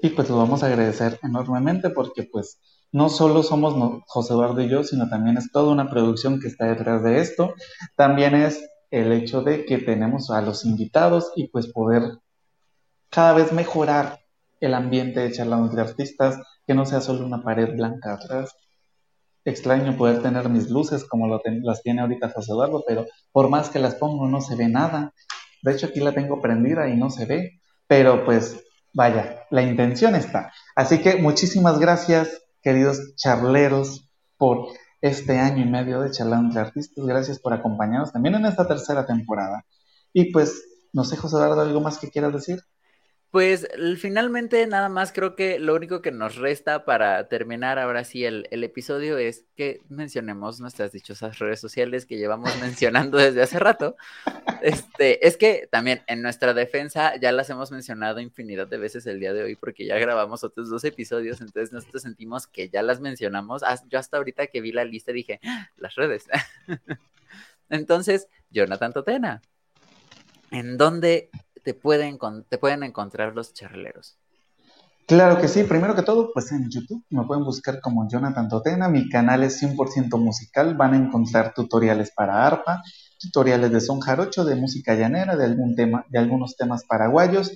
Y 0.02 0.10
pues 0.10 0.30
lo 0.30 0.38
vamos 0.38 0.64
a 0.64 0.68
agradecer 0.68 1.20
enormemente 1.24 1.90
porque 1.90 2.24
pues 2.24 2.60
no 2.92 3.10
solo 3.10 3.44
somos 3.44 4.04
José 4.08 4.34
Eduardo 4.34 4.62
y 4.62 4.70
yo, 4.70 4.84
sino 4.84 5.10
también 5.10 5.38
es 5.38 5.52
toda 5.52 5.72
una 5.72 5.90
producción 5.90 6.40
que 6.40 6.48
está 6.48 6.66
detrás 6.66 7.04
de 7.04 7.20
esto. 7.20 7.54
También 7.96 8.36
es 8.36 8.70
el 8.92 9.12
hecho 9.12 9.42
de 9.42 9.66
que 9.66 9.80
tenemos 9.80 10.30
a 10.30 10.42
los 10.42 10.66
invitados 10.66 11.32
y 11.36 11.48
pues 11.48 11.68
poder 11.68 12.20
cada 13.10 13.34
vez 13.34 13.52
mejorar 13.52 14.20
el 14.60 14.74
ambiente 14.74 15.20
de 15.20 15.32
Charlando 15.32 15.74
de 15.76 15.82
Artistas, 15.82 16.40
que 16.66 16.74
no 16.74 16.86
sea 16.86 17.02
solo 17.02 17.26
una 17.26 17.44
pared 17.44 17.76
blanca 17.76 18.14
atrás. 18.14 18.56
Extraño 19.50 19.96
poder 19.98 20.22
tener 20.22 20.50
mis 20.50 20.70
luces 20.70 21.06
como 21.06 21.28
las 21.28 21.82
tiene 21.82 22.02
ahorita 22.02 22.30
José 22.30 22.52
Eduardo, 22.52 22.84
pero 22.86 23.06
por 23.32 23.50
más 23.50 23.70
que 23.70 23.80
las 23.80 23.96
pongo 23.96 24.28
no 24.28 24.42
se 24.42 24.56
ve 24.56 24.68
nada. 24.68 25.14
De 25.62 25.72
hecho, 25.72 25.88
aquí 25.88 26.02
la 26.02 26.12
tengo 26.12 26.42
prendida 26.42 26.90
y 26.90 26.98
no 26.98 27.10
se 27.10 27.26
ve, 27.26 27.62
pero 27.88 28.26
pues 28.26 28.62
vaya, 28.94 29.46
la 29.50 29.62
intención 29.62 30.16
está. 30.16 30.52
Así 30.76 31.00
que 31.00 31.16
muchísimas 31.16 31.80
gracias, 31.80 32.42
queridos 32.62 33.16
charleros, 33.16 34.10
por 34.38 34.68
este 35.00 35.40
año 35.40 35.64
y 35.64 35.70
medio 35.70 36.02
de 36.02 36.12
charlando 36.12 36.48
entre 36.48 36.62
artistas. 36.62 37.06
Gracias 37.06 37.40
por 37.40 37.54
acompañarnos 37.54 38.12
también 38.12 38.36
en 38.36 38.46
esta 38.46 38.68
tercera 38.68 39.06
temporada. 39.06 39.66
Y 40.12 40.32
pues, 40.34 40.62
no 40.92 41.06
sé, 41.06 41.16
José 41.16 41.38
Eduardo, 41.38 41.62
¿algo 41.62 41.80
más 41.80 42.00
que 42.00 42.10
quieras 42.10 42.34
decir? 42.34 42.60
Pues 43.30 43.68
finalmente 44.00 44.66
nada 44.68 44.88
más 44.88 45.12
creo 45.12 45.36
que 45.36 45.60
lo 45.60 45.76
único 45.76 46.02
que 46.02 46.12
nos 46.12 46.38
resta 46.38 46.86
para 46.86 47.28
terminar 47.28 47.78
ahora 47.78 48.06
sí 48.06 48.24
el, 48.24 48.48
episodio 48.52 49.18
es 49.18 49.46
que 49.56 49.82
mencionemos 49.90 50.62
nuestras 50.62 50.94
dichosas 50.94 51.38
redes 51.38 51.60
sociales 51.60 52.06
que 52.06 52.18
llevamos 52.18 52.58
mencionando 52.62 53.18
desde 53.18 53.42
hace 53.42 53.60
rato. 53.60 53.98
Este, 54.62 55.28
es 55.28 55.36
que 55.36 55.68
también 55.70 56.04
en 56.08 56.22
nuestra 56.22 56.54
defensa 56.54 57.18
ya 57.18 57.34
las 57.34 57.50
hemos 57.50 57.70
mencionado 57.70 58.22
infinidad 58.22 58.68
de 58.68 58.78
veces 58.78 59.06
el 59.08 59.20
día 59.20 59.34
de 59.34 59.44
hoy 59.44 59.56
porque 59.56 59.86
ya 59.86 59.98
grabamos 59.98 60.46
otros 60.46 60.70
dos 60.70 60.86
episodios, 60.86 61.42
entonces 61.42 61.74
nosotros 61.74 62.04
sentimos 62.04 62.48
que 62.48 62.70
ya 62.70 62.82
las 62.82 63.02
mencionamos. 63.02 63.62
Yo 63.90 64.00
hasta 64.00 64.18
ahorita 64.18 64.48
que 64.48 64.62
vi 64.62 64.72
la 64.72 64.86
lista 64.86 65.12
dije, 65.12 65.42
ah, 65.44 65.70
las 65.76 65.96
redes. 65.96 66.28
Entonces, 67.70 68.28
Jonathan 68.50 68.94
Totena, 68.94 69.42
¿en 70.52 70.78
dónde 70.78 71.30
te 71.68 71.74
pueden, 71.74 72.18
te 72.48 72.58
pueden 72.58 72.84
encontrar 72.84 73.36
los 73.36 73.54
charleros? 73.54 74.18
Claro 75.06 75.38
que 75.38 75.50
sí, 75.50 75.66
primero 75.66 75.98
que 75.98 76.02
todo, 76.02 76.32
pues 76.34 76.50
en 76.54 76.70
YouTube 76.70 77.04
me 77.10 77.26
pueden 77.26 77.44
buscar 77.44 77.82
como 77.82 78.08
Jonathan 78.08 78.48
Totena, 78.48 78.88
mi 78.88 79.10
canal 79.10 79.44
es 79.44 79.62
100% 79.62 80.18
musical, 80.18 80.78
van 80.78 80.94
a 80.94 80.96
encontrar 80.96 81.54
tutoriales 81.54 82.14
para 82.16 82.48
arpa, 82.48 82.82
tutoriales 83.20 83.70
de 83.70 83.82
son 83.82 84.00
jarocho, 84.00 84.46
de 84.46 84.56
música 84.56 84.96
llanera, 84.96 85.36
de 85.36 85.44
algún 85.44 85.76
tema, 85.76 86.06
de 86.08 86.20
algunos 86.20 86.56
temas 86.56 86.86
paraguayos, 86.86 87.52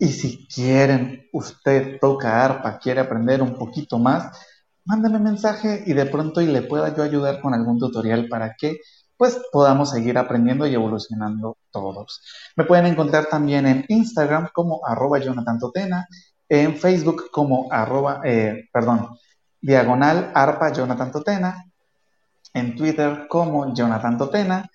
y 0.00 0.08
si 0.08 0.48
quieren, 0.48 1.28
usted 1.32 2.00
toca 2.00 2.44
arpa, 2.44 2.80
quiere 2.80 3.02
aprender 3.02 3.40
un 3.40 3.54
poquito 3.54 4.00
más, 4.00 4.36
mándame 4.84 5.20
mensaje 5.20 5.84
y 5.86 5.92
de 5.92 6.06
pronto 6.06 6.40
y 6.40 6.46
le 6.46 6.62
pueda 6.62 6.92
yo 6.92 7.04
ayudar 7.04 7.40
con 7.40 7.54
algún 7.54 7.78
tutorial 7.78 8.26
para 8.26 8.56
que 8.58 8.80
pues 9.24 9.40
podamos 9.50 9.88
seguir 9.88 10.18
aprendiendo 10.18 10.66
y 10.66 10.74
evolucionando 10.74 11.56
todos. 11.70 12.20
Me 12.56 12.64
pueden 12.64 12.84
encontrar 12.84 13.24
también 13.24 13.64
en 13.64 13.86
Instagram 13.88 14.50
como 14.52 14.86
arroba 14.86 15.18
Jonathan 15.18 15.58
Totena, 15.58 16.06
en 16.46 16.76
Facebook 16.76 17.30
como 17.32 17.72
arroba, 17.72 18.20
eh, 18.22 18.68
perdón, 18.70 19.16
diagonal 19.62 20.30
arpa 20.34 20.74
Jonathan 20.74 21.10
Totena, 21.10 21.64
en 22.52 22.76
Twitter 22.76 23.26
como 23.26 23.72
Jonathan 23.72 24.18
Totena, 24.18 24.70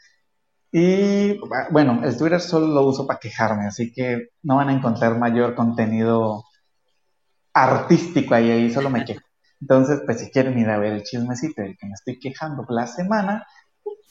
y 0.72 1.40
bueno, 1.70 2.02
el 2.04 2.18
Twitter 2.18 2.42
solo 2.42 2.66
lo 2.66 2.88
uso 2.88 3.06
para 3.06 3.20
quejarme, 3.20 3.68
así 3.68 3.94
que 3.94 4.30
no 4.42 4.56
van 4.56 4.70
a 4.70 4.74
encontrar 4.74 5.16
mayor 5.20 5.54
contenido 5.54 6.44
artístico 7.54 8.34
ahí, 8.34 8.50
ahí 8.50 8.74
solo 8.74 8.90
me 8.90 9.06
quejo. 9.06 9.22
Entonces, 9.62 10.02
pues 10.08 10.22
si 10.22 10.32
quieren 10.32 10.58
ir 10.58 10.72
a 10.72 10.80
ver 10.80 10.94
el 10.94 11.04
chismecito 11.04 11.62
del 11.62 11.78
que 11.78 11.86
me 11.86 11.94
estoy 11.94 12.18
quejando 12.18 12.66
la 12.70 12.88
semana, 12.88 13.46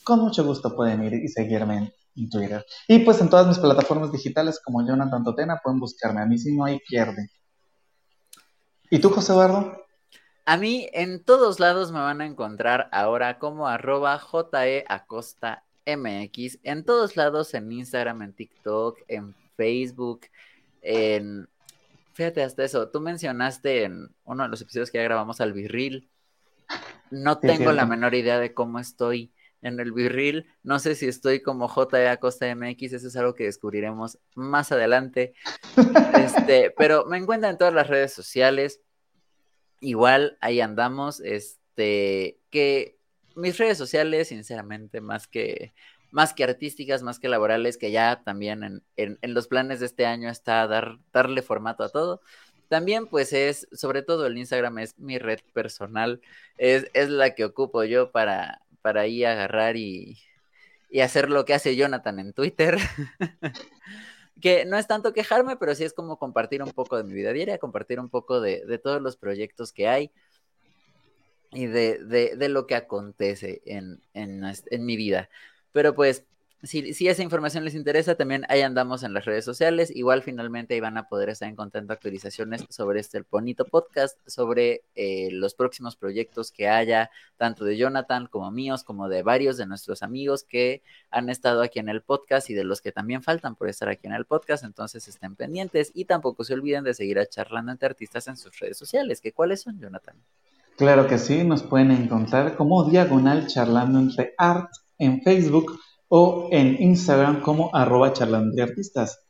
con 0.08 0.20
mucho 0.20 0.42
gusto 0.42 0.74
pueden 0.74 1.04
ir 1.04 1.12
y 1.12 1.28
seguirme 1.28 1.92
en, 2.16 2.30
Twitter. 2.30 2.64
Y 2.88 3.00
pues 3.00 3.20
en 3.20 3.28
todas 3.28 3.46
mis 3.46 3.58
plataformas 3.58 4.10
digitales 4.10 4.58
como 4.64 4.84
Jonathan 4.84 5.22
Totena 5.22 5.60
pueden 5.62 5.78
buscarme. 5.78 6.22
A 6.22 6.24
mí 6.24 6.38
si 6.38 6.56
no 6.56 6.64
hay 6.64 6.80
pierde. 6.80 7.30
¿Y 8.90 8.98
tú, 9.00 9.10
José 9.10 9.32
Eduardo? 9.32 9.84
A 10.46 10.56
mí 10.56 10.88
en 10.94 11.22
todos 11.22 11.60
lados 11.60 11.92
me 11.92 11.98
van 11.98 12.22
a 12.22 12.26
encontrar 12.26 12.88
ahora 12.90 13.38
como 13.38 13.68
arroba 13.68 14.18
JE 14.18 14.86
Acosta 14.88 15.64
MX. 15.86 16.58
En 16.62 16.84
todos 16.84 17.16
lados, 17.16 17.52
en 17.52 17.70
Instagram, 17.70 18.22
en 18.22 18.32
TikTok, 18.32 18.98
en 19.08 19.34
Facebook, 19.56 20.22
en... 20.80 21.50
Fíjate 22.14 22.42
hasta 22.42 22.64
eso, 22.64 22.88
tú 22.88 23.00
mencionaste 23.00 23.84
en 23.84 24.08
uno 24.24 24.42
de 24.42 24.48
los 24.48 24.62
episodios 24.62 24.90
que 24.90 24.98
ya 24.98 25.04
grabamos 25.04 25.42
al 25.42 25.52
Virril. 25.52 26.08
No 27.10 27.38
tengo 27.38 27.72
la 27.72 27.84
menor 27.84 28.14
idea 28.14 28.40
de 28.40 28.54
cómo 28.54 28.80
estoy 28.80 29.30
en 29.62 29.80
el 29.80 29.92
virril. 29.92 30.46
No 30.62 30.78
sé 30.78 30.94
si 30.94 31.06
estoy 31.06 31.42
como 31.42 31.68
J.E. 31.68 32.08
Acosta 32.08 32.54
MX, 32.54 32.92
eso 32.94 33.08
es 33.08 33.16
algo 33.16 33.34
que 33.34 33.44
descubriremos 33.44 34.18
más 34.34 34.72
adelante. 34.72 35.34
Este, 36.14 36.70
pero 36.76 37.06
me 37.06 37.18
encuentran 37.18 37.52
en 37.52 37.58
todas 37.58 37.74
las 37.74 37.88
redes 37.88 38.12
sociales. 38.12 38.80
Igual 39.80 40.38
ahí 40.40 40.60
andamos. 40.60 41.20
Este, 41.20 42.38
que 42.50 42.98
mis 43.34 43.58
redes 43.58 43.78
sociales, 43.78 44.28
sinceramente, 44.28 45.00
más 45.00 45.26
que, 45.26 45.72
más 46.10 46.34
que 46.34 46.44
artísticas, 46.44 47.02
más 47.02 47.18
que 47.18 47.28
laborales, 47.28 47.78
que 47.78 47.90
ya 47.90 48.22
también 48.24 48.82
en, 48.96 49.18
los 49.22 49.48
planes 49.48 49.80
de 49.80 49.86
este 49.86 50.06
año 50.06 50.30
está 50.30 50.66
dar, 50.66 50.98
darle 51.12 51.42
formato 51.42 51.84
a 51.84 51.88
todo. 51.88 52.20
También, 52.68 53.06
pues 53.06 53.32
es, 53.32 53.66
sobre 53.72 54.02
todo 54.02 54.26
el 54.26 54.36
Instagram 54.36 54.78
es 54.78 54.98
mi 54.98 55.18
red 55.18 55.38
personal, 55.54 56.20
es, 56.58 56.90
es 56.92 57.08
la 57.08 57.34
que 57.34 57.44
ocupo 57.46 57.82
yo 57.84 58.10
para, 58.10 58.60
para 58.88 59.02
ahí 59.02 59.22
agarrar 59.22 59.76
y, 59.76 60.16
hacer 61.02 61.28
lo 61.28 61.44
que 61.44 61.52
hace 61.52 61.76
Jonathan 61.76 62.20
en 62.20 62.32
Twitter. 62.32 62.78
que 64.40 64.64
no 64.64 64.78
es 64.78 64.86
tanto 64.86 65.12
quejarme, 65.12 65.58
pero 65.58 65.74
sí 65.74 65.84
es 65.84 65.92
como 65.92 66.18
compartir 66.18 66.62
un 66.62 66.70
poco 66.70 66.96
de 66.96 67.04
mi 67.04 67.12
vida 67.12 67.34
diaria, 67.34 67.58
compartir 67.58 68.00
un 68.00 68.08
poco 68.08 68.40
de, 68.40 68.80
todos 68.82 69.02
los 69.02 69.18
proyectos 69.18 69.74
que 69.74 69.88
hay 69.88 70.10
y 71.50 71.66
de, 71.66 72.48
lo 72.48 72.66
que 72.66 72.76
acontece 72.76 73.60
en, 73.66 74.00
en, 74.14 74.86
mi 74.86 74.96
vida. 74.96 75.28
Pero 75.72 75.94
pues 75.94 76.24
si, 76.64 77.06
esa 77.06 77.22
información 77.22 77.64
les 77.64 77.76
interesa, 77.76 78.16
también 78.16 78.44
ahí 78.48 78.62
andamos 78.62 79.04
en 79.04 79.14
las 79.14 79.24
redes 79.24 79.44
sociales. 79.44 79.94
Igual 79.94 80.22
finalmente 80.22 80.74
ahí 80.74 80.80
van 80.80 80.96
a 80.96 81.08
poder 81.08 81.28
estar 81.28 81.48
encontrando 81.48 81.92
actualizaciones 81.92 82.64
sobre 82.68 82.98
este 82.98 83.22
bonito 83.30 83.64
podcast, 83.64 84.18
sobre 84.26 84.82
eh, 84.96 85.28
los 85.30 85.54
próximos 85.54 85.94
proyectos 85.94 86.50
que 86.50 86.68
haya, 86.68 87.10
tanto 87.36 87.64
de 87.64 87.76
Jonathan 87.76 88.26
como 88.26 88.50
míos, 88.50 88.82
como 88.82 89.08
de 89.08 89.22
varios 89.22 89.56
de 89.56 89.66
nuestros 89.66 90.02
amigos 90.02 90.42
que 90.42 90.82
han 91.12 91.30
estado 91.30 91.62
aquí 91.62 91.78
en 91.78 91.88
el 91.88 92.02
podcast 92.02 92.50
y 92.50 92.54
de 92.54 92.64
los 92.64 92.80
que 92.80 92.90
también 92.90 93.22
faltan 93.22 93.54
por 93.54 93.68
estar 93.68 93.88
aquí 93.88 94.08
en 94.08 94.14
el 94.14 94.24
podcast. 94.24 94.64
Entonces 94.64 95.06
estén 95.06 95.36
pendientes 95.36 95.92
y 95.94 96.06
tampoco 96.06 96.42
se 96.42 96.54
olviden 96.54 96.82
de 96.82 96.94
seguir 96.94 97.20
a 97.20 97.26
charlando 97.26 97.70
entre 97.70 97.86
artistas 97.86 98.26
en 98.26 98.36
sus 98.36 98.58
redes 98.58 98.76
sociales. 98.76 99.20
¿Que 99.20 99.32
¿Cuáles 99.32 99.60
son, 99.60 99.78
Jonathan? 99.78 100.16
Claro 100.76 101.06
que 101.06 101.18
sí, 101.18 101.44
nos 101.44 101.62
pueden 101.62 101.92
encontrar 101.92 102.56
como 102.56 102.82
diagonal 102.90 103.46
charlando 103.46 104.00
entre 104.00 104.34
art 104.38 104.70
en 104.98 105.22
Facebook 105.22 105.78
o 106.08 106.48
en 106.50 106.80
Instagram 106.80 107.40
como 107.40 107.74
arroba 107.74 108.08
artistas. 108.08 109.20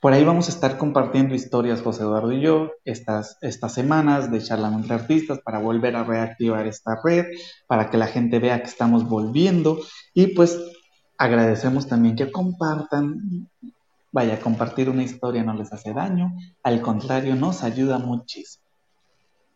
Por 0.00 0.14
ahí 0.14 0.24
vamos 0.24 0.48
a 0.48 0.52
estar 0.52 0.78
compartiendo 0.78 1.34
historias, 1.34 1.82
José 1.82 2.02
Eduardo 2.02 2.32
y 2.32 2.40
yo, 2.40 2.70
estas, 2.84 3.36
estas 3.42 3.74
semanas 3.74 4.30
de 4.30 4.42
charlando 4.42 4.78
entre 4.78 4.94
artistas 4.94 5.40
para 5.44 5.58
volver 5.58 5.94
a 5.94 6.04
reactivar 6.04 6.66
esta 6.66 6.98
red, 7.04 7.26
para 7.66 7.90
que 7.90 7.98
la 7.98 8.06
gente 8.06 8.38
vea 8.38 8.62
que 8.62 8.68
estamos 8.68 9.06
volviendo 9.06 9.78
y 10.14 10.28
pues 10.28 10.58
agradecemos 11.18 11.86
también 11.86 12.16
que 12.16 12.32
compartan. 12.32 13.48
Vaya, 14.12 14.40
compartir 14.40 14.88
una 14.88 15.04
historia 15.04 15.44
no 15.44 15.54
les 15.54 15.72
hace 15.72 15.92
daño, 15.92 16.32
al 16.62 16.80
contrario, 16.80 17.36
nos 17.36 17.62
ayuda 17.62 17.98
muchísimo. 17.98 18.64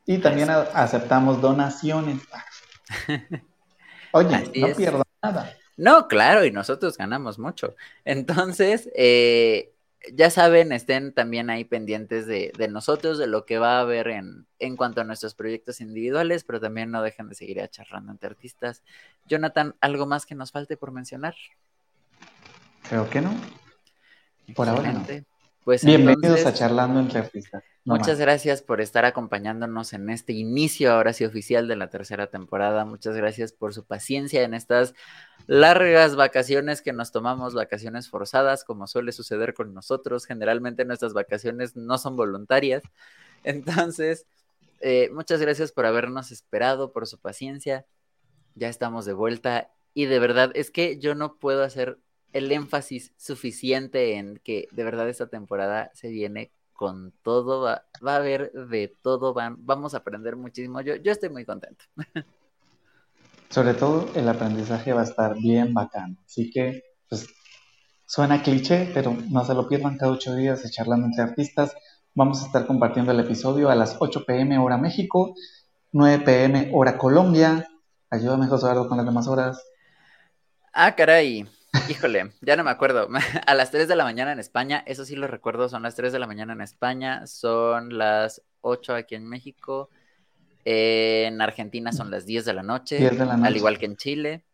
Y 0.06 0.18
también 0.18 0.50
aceptamos 0.50 1.40
donaciones. 1.40 2.20
Oye, 4.12 4.52
no 4.54 4.76
pierdo 4.76 5.02
nada. 5.22 5.50
No, 5.76 6.08
claro, 6.08 6.44
y 6.44 6.50
nosotros 6.50 6.96
ganamos 6.96 7.38
mucho. 7.38 7.74
Entonces, 8.04 8.88
eh, 8.94 9.72
ya 10.12 10.30
saben, 10.30 10.72
estén 10.72 11.12
también 11.12 11.50
ahí 11.50 11.64
pendientes 11.64 12.26
de, 12.26 12.52
nosotros, 12.68 13.18
de 13.18 13.26
lo 13.26 13.44
que 13.44 13.58
va 13.58 13.78
a 13.78 13.80
haber 13.80 14.08
en, 14.08 14.46
en, 14.58 14.76
cuanto 14.76 15.00
a 15.00 15.04
nuestros 15.04 15.34
proyectos 15.34 15.80
individuales, 15.80 16.44
pero 16.44 16.60
también 16.60 16.90
no 16.90 17.02
dejen 17.02 17.28
de 17.28 17.34
seguir 17.34 17.60
a 17.60 17.68
charlando 17.68 18.12
entre 18.12 18.28
artistas. 18.28 18.82
Jonathan, 19.26 19.74
¿algo 19.80 20.06
más 20.06 20.26
que 20.26 20.34
nos 20.34 20.52
falte 20.52 20.76
por 20.76 20.92
mencionar? 20.92 21.34
Creo 22.88 23.08
que 23.08 23.20
no. 23.20 23.34
Por 24.54 24.68
ahora 24.68 24.92
no. 24.92 25.06
Pues 25.64 25.82
Bienvenidos 25.82 26.44
a 26.44 26.52
Charlando 26.52 27.00
entre 27.00 27.20
Artistas. 27.20 27.64
muchas 27.86 28.18
gracias 28.18 28.60
por 28.60 28.82
estar 28.82 29.06
acompañándonos 29.06 29.94
en 29.94 30.10
este 30.10 30.34
inicio, 30.34 30.92
ahora 30.92 31.14
sí 31.14 31.24
oficial, 31.24 31.68
de 31.68 31.76
la 31.76 31.88
tercera 31.88 32.26
temporada. 32.26 32.84
Muchas 32.84 33.16
gracias 33.16 33.54
por 33.54 33.72
su 33.72 33.82
paciencia 33.86 34.42
en 34.42 34.52
estas 34.52 34.92
largas 35.46 36.16
vacaciones 36.16 36.82
que 36.82 36.92
nos 36.92 37.12
tomamos, 37.12 37.54
vacaciones 37.54 38.10
forzadas, 38.10 38.62
como 38.62 38.86
suele 38.86 39.10
suceder 39.12 39.54
con 39.54 39.72
nosotros. 39.72 40.26
Generalmente 40.26 40.84
nuestras 40.84 41.14
vacaciones 41.14 41.76
no 41.76 41.96
son 41.96 42.14
voluntarias. 42.14 42.82
Entonces, 43.42 44.26
eh, 44.80 45.08
muchas 45.14 45.40
gracias 45.40 45.72
por 45.72 45.86
habernos 45.86 46.30
esperado, 46.30 46.92
por 46.92 47.06
su 47.06 47.18
paciencia. 47.18 47.86
Ya 48.54 48.68
estamos 48.68 49.06
de 49.06 49.14
vuelta 49.14 49.70
y 49.94 50.04
de 50.04 50.18
verdad 50.18 50.50
es 50.54 50.70
que 50.70 50.98
yo 50.98 51.14
no 51.14 51.36
puedo 51.36 51.64
hacer 51.64 51.98
el 52.34 52.50
énfasis 52.50 53.12
suficiente 53.16 54.16
en 54.16 54.38
que 54.42 54.68
de 54.72 54.84
verdad 54.84 55.08
esta 55.08 55.28
temporada 55.28 55.90
se 55.94 56.08
viene 56.08 56.50
con 56.72 57.12
todo, 57.22 57.62
va, 57.62 57.84
a 58.04 58.16
haber 58.16 58.50
de 58.52 58.88
todo, 58.88 59.32
van, 59.32 59.54
vamos 59.60 59.94
a 59.94 59.98
aprender 59.98 60.34
muchísimo. 60.34 60.80
Yo, 60.80 60.96
yo 60.96 61.12
estoy 61.12 61.30
muy 61.30 61.44
contento. 61.44 61.84
Sobre 63.48 63.74
todo 63.74 64.10
el 64.16 64.28
aprendizaje 64.28 64.92
va 64.92 65.02
a 65.02 65.04
estar 65.04 65.36
bien 65.36 65.72
bacano. 65.72 66.16
Así 66.26 66.50
que, 66.50 66.82
pues, 67.08 67.28
suena 68.04 68.42
cliché, 68.42 68.90
pero 68.92 69.16
no 69.30 69.44
se 69.44 69.54
lo 69.54 69.68
pierdan 69.68 69.96
cada 69.96 70.10
ocho 70.10 70.34
días 70.34 70.64
de 70.64 70.70
charlando 70.70 71.06
entre 71.06 71.22
artistas. 71.22 71.72
Vamos 72.14 72.42
a 72.42 72.46
estar 72.46 72.66
compartiendo 72.66 73.12
el 73.12 73.20
episodio 73.20 73.70
a 73.70 73.76
las 73.76 73.96
8 74.00 74.24
pm 74.26 74.58
hora 74.58 74.76
México, 74.76 75.36
9 75.92 76.24
pm 76.24 76.70
hora 76.74 76.98
Colombia. 76.98 77.68
Ayúdame, 78.10 78.48
José 78.48 78.66
Eduardo, 78.66 78.88
con 78.88 78.96
las 78.96 79.06
demás 79.06 79.28
horas. 79.28 79.64
Ah, 80.72 80.96
caray. 80.96 81.46
Híjole, 81.88 82.32
ya 82.40 82.56
no 82.56 82.64
me 82.64 82.70
acuerdo. 82.70 83.08
A 83.46 83.54
las 83.54 83.70
3 83.70 83.88
de 83.88 83.96
la 83.96 84.04
mañana 84.04 84.32
en 84.32 84.38
España, 84.38 84.82
eso 84.86 85.04
sí 85.04 85.16
lo 85.16 85.26
recuerdo, 85.26 85.68
son 85.68 85.82
las 85.82 85.94
3 85.94 86.12
de 86.12 86.18
la 86.18 86.26
mañana 86.26 86.52
en 86.52 86.60
España, 86.60 87.26
son 87.26 87.98
las 87.98 88.42
8 88.60 88.94
aquí 88.94 89.14
en 89.14 89.28
México, 89.28 89.90
en 90.64 91.40
Argentina 91.40 91.92
son 91.92 92.10
las 92.10 92.26
10 92.26 92.44
de 92.44 92.52
la 92.54 92.62
noche, 92.62 93.06
al 93.08 93.56
igual 93.56 93.78
que 93.78 93.86
en 93.86 93.96
Chile. 93.96 94.44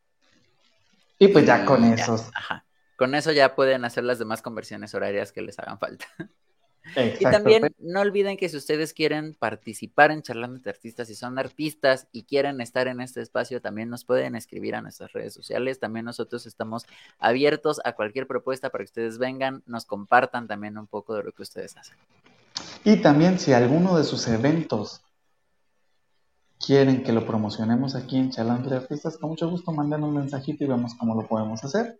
Y 1.19 1.29
pues 1.29 1.47
ya 1.47 1.65
con 1.65 1.85
eso. 1.85 2.15
Ajá. 2.35 2.65
Con 2.97 3.15
eso 3.15 3.33
ya 3.33 3.55
pueden 3.55 3.85
hacer 3.85 4.05
las 4.05 4.19
demás 4.19 4.43
conversiones 4.43 4.95
horarias 4.95 5.33
que 5.33 5.43
les 5.43 5.59
hagan 5.59 5.79
falta. 5.79 6.07
Y 6.97 7.25
también 7.25 7.75
no 7.79 8.01
olviden 8.01 8.37
que 8.37 8.49
si 8.49 8.57
ustedes 8.57 8.93
quieren 8.93 9.35
participar 9.35 10.11
en 10.11 10.23
Charlando 10.23 10.61
de 10.61 10.71
Artistas, 10.71 11.09
si 11.09 11.15
son 11.15 11.39
artistas 11.39 12.09
y 12.13 12.25
quieren 12.25 12.61
estar 12.61 12.89
en 12.89 13.01
este 13.01 13.21
espacio, 13.21 13.61
también 13.61 13.91
nos 13.91 14.05
pueden 14.05 14.35
escribir 14.35 14.75
a 14.75 14.83
nuestras 14.83 15.13
redes 15.13 15.35
sociales. 15.35 15.79
También 15.79 16.05
nosotros 16.05 16.47
estamos 16.47 16.87
abiertos 17.19 17.81
a 17.85 17.93
cualquier 17.93 18.27
propuesta 18.27 18.71
para 18.71 18.85
que 18.85 18.91
ustedes 18.91 19.19
vengan, 19.19 19.63
nos 19.67 19.85
compartan 19.85 20.49
también 20.49 20.79
un 20.79 20.87
poco 20.87 21.15
de 21.15 21.25
lo 21.25 21.33
que 21.33 21.43
ustedes 21.43 21.77
hacen. 21.77 21.97
Y 22.85 22.97
también 22.97 23.39
si 23.39 23.53
alguno 23.53 23.97
de 23.97 24.05
sus 24.05 24.27
eventos 24.29 25.03
quieren 26.59 27.03
que 27.03 27.13
lo 27.13 27.27
promocionemos 27.27 27.95
aquí 27.95 28.17
en 28.17 28.31
Charlando 28.31 28.69
de 28.71 28.77
Artistas, 28.77 29.17
con 29.17 29.31
mucho 29.31 29.49
gusto 29.49 29.73
manden 29.73 30.05
un 30.05 30.15
mensajito 30.15 30.65
y 30.65 30.67
vemos 30.67 30.95
cómo 30.95 31.15
lo 31.15 31.27
podemos 31.27 31.63
hacer. 31.65 31.99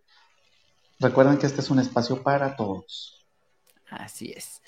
Recuerden 0.99 1.37
que 1.37 1.47
este 1.47 1.61
es 1.61 1.69
un 1.71 1.79
espacio 1.79 2.21
para 2.21 2.55
todos. 2.55 3.20
Así 3.91 4.33
es. 4.35 4.61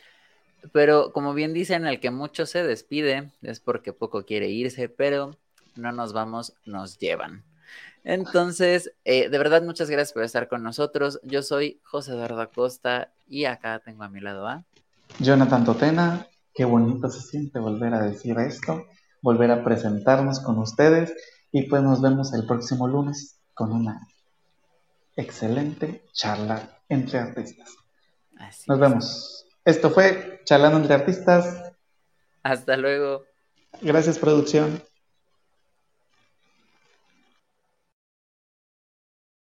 Pero 0.71 1.11
como 1.11 1.33
bien 1.33 1.53
dicen, 1.53 1.85
el 1.85 1.99
que 1.99 2.11
mucho 2.11 2.45
se 2.45 2.63
despide 2.63 3.31
es 3.41 3.59
porque 3.59 3.93
poco 3.93 4.25
quiere 4.25 4.49
irse, 4.49 4.89
pero 4.89 5.37
no 5.75 5.91
nos 5.91 6.13
vamos, 6.13 6.53
nos 6.65 6.99
llevan. 6.99 7.43
Entonces, 8.03 8.93
eh, 9.05 9.29
de 9.29 9.37
verdad, 9.37 9.63
muchas 9.63 9.89
gracias 9.89 10.13
por 10.13 10.23
estar 10.23 10.47
con 10.47 10.61
nosotros. 10.61 11.19
Yo 11.23 11.41
soy 11.41 11.79
José 11.83 12.11
Eduardo 12.11 12.41
Acosta 12.41 13.11
y 13.27 13.45
acá 13.45 13.79
tengo 13.79 14.03
a 14.03 14.09
mi 14.09 14.19
lado 14.19 14.47
a 14.47 14.63
Jonathan 15.19 15.63
Totena. 15.63 16.27
Qué 16.53 16.65
bonito 16.65 17.09
se 17.09 17.21
siente 17.21 17.59
volver 17.59 17.93
a 17.93 18.01
decir 18.01 18.37
esto, 18.39 18.85
volver 19.21 19.51
a 19.51 19.63
presentarnos 19.63 20.39
con 20.41 20.59
ustedes 20.59 21.13
y 21.51 21.63
pues 21.63 21.81
nos 21.81 22.01
vemos 22.01 22.33
el 22.33 22.45
próximo 22.45 22.87
lunes 22.87 23.39
con 23.53 23.71
una 23.71 24.07
excelente 25.15 26.05
charla 26.13 26.77
entre 26.89 27.19
artistas. 27.19 27.82
Nos 28.67 28.79
vemos. 28.79 29.45
Esto 29.65 29.89
fue 29.89 30.41
Charlando 30.45 30.77
entre 30.79 30.93
Artistas. 30.93 31.73
Hasta 32.43 32.77
luego. 32.77 33.23
Gracias, 33.81 34.19
producción. 34.19 34.81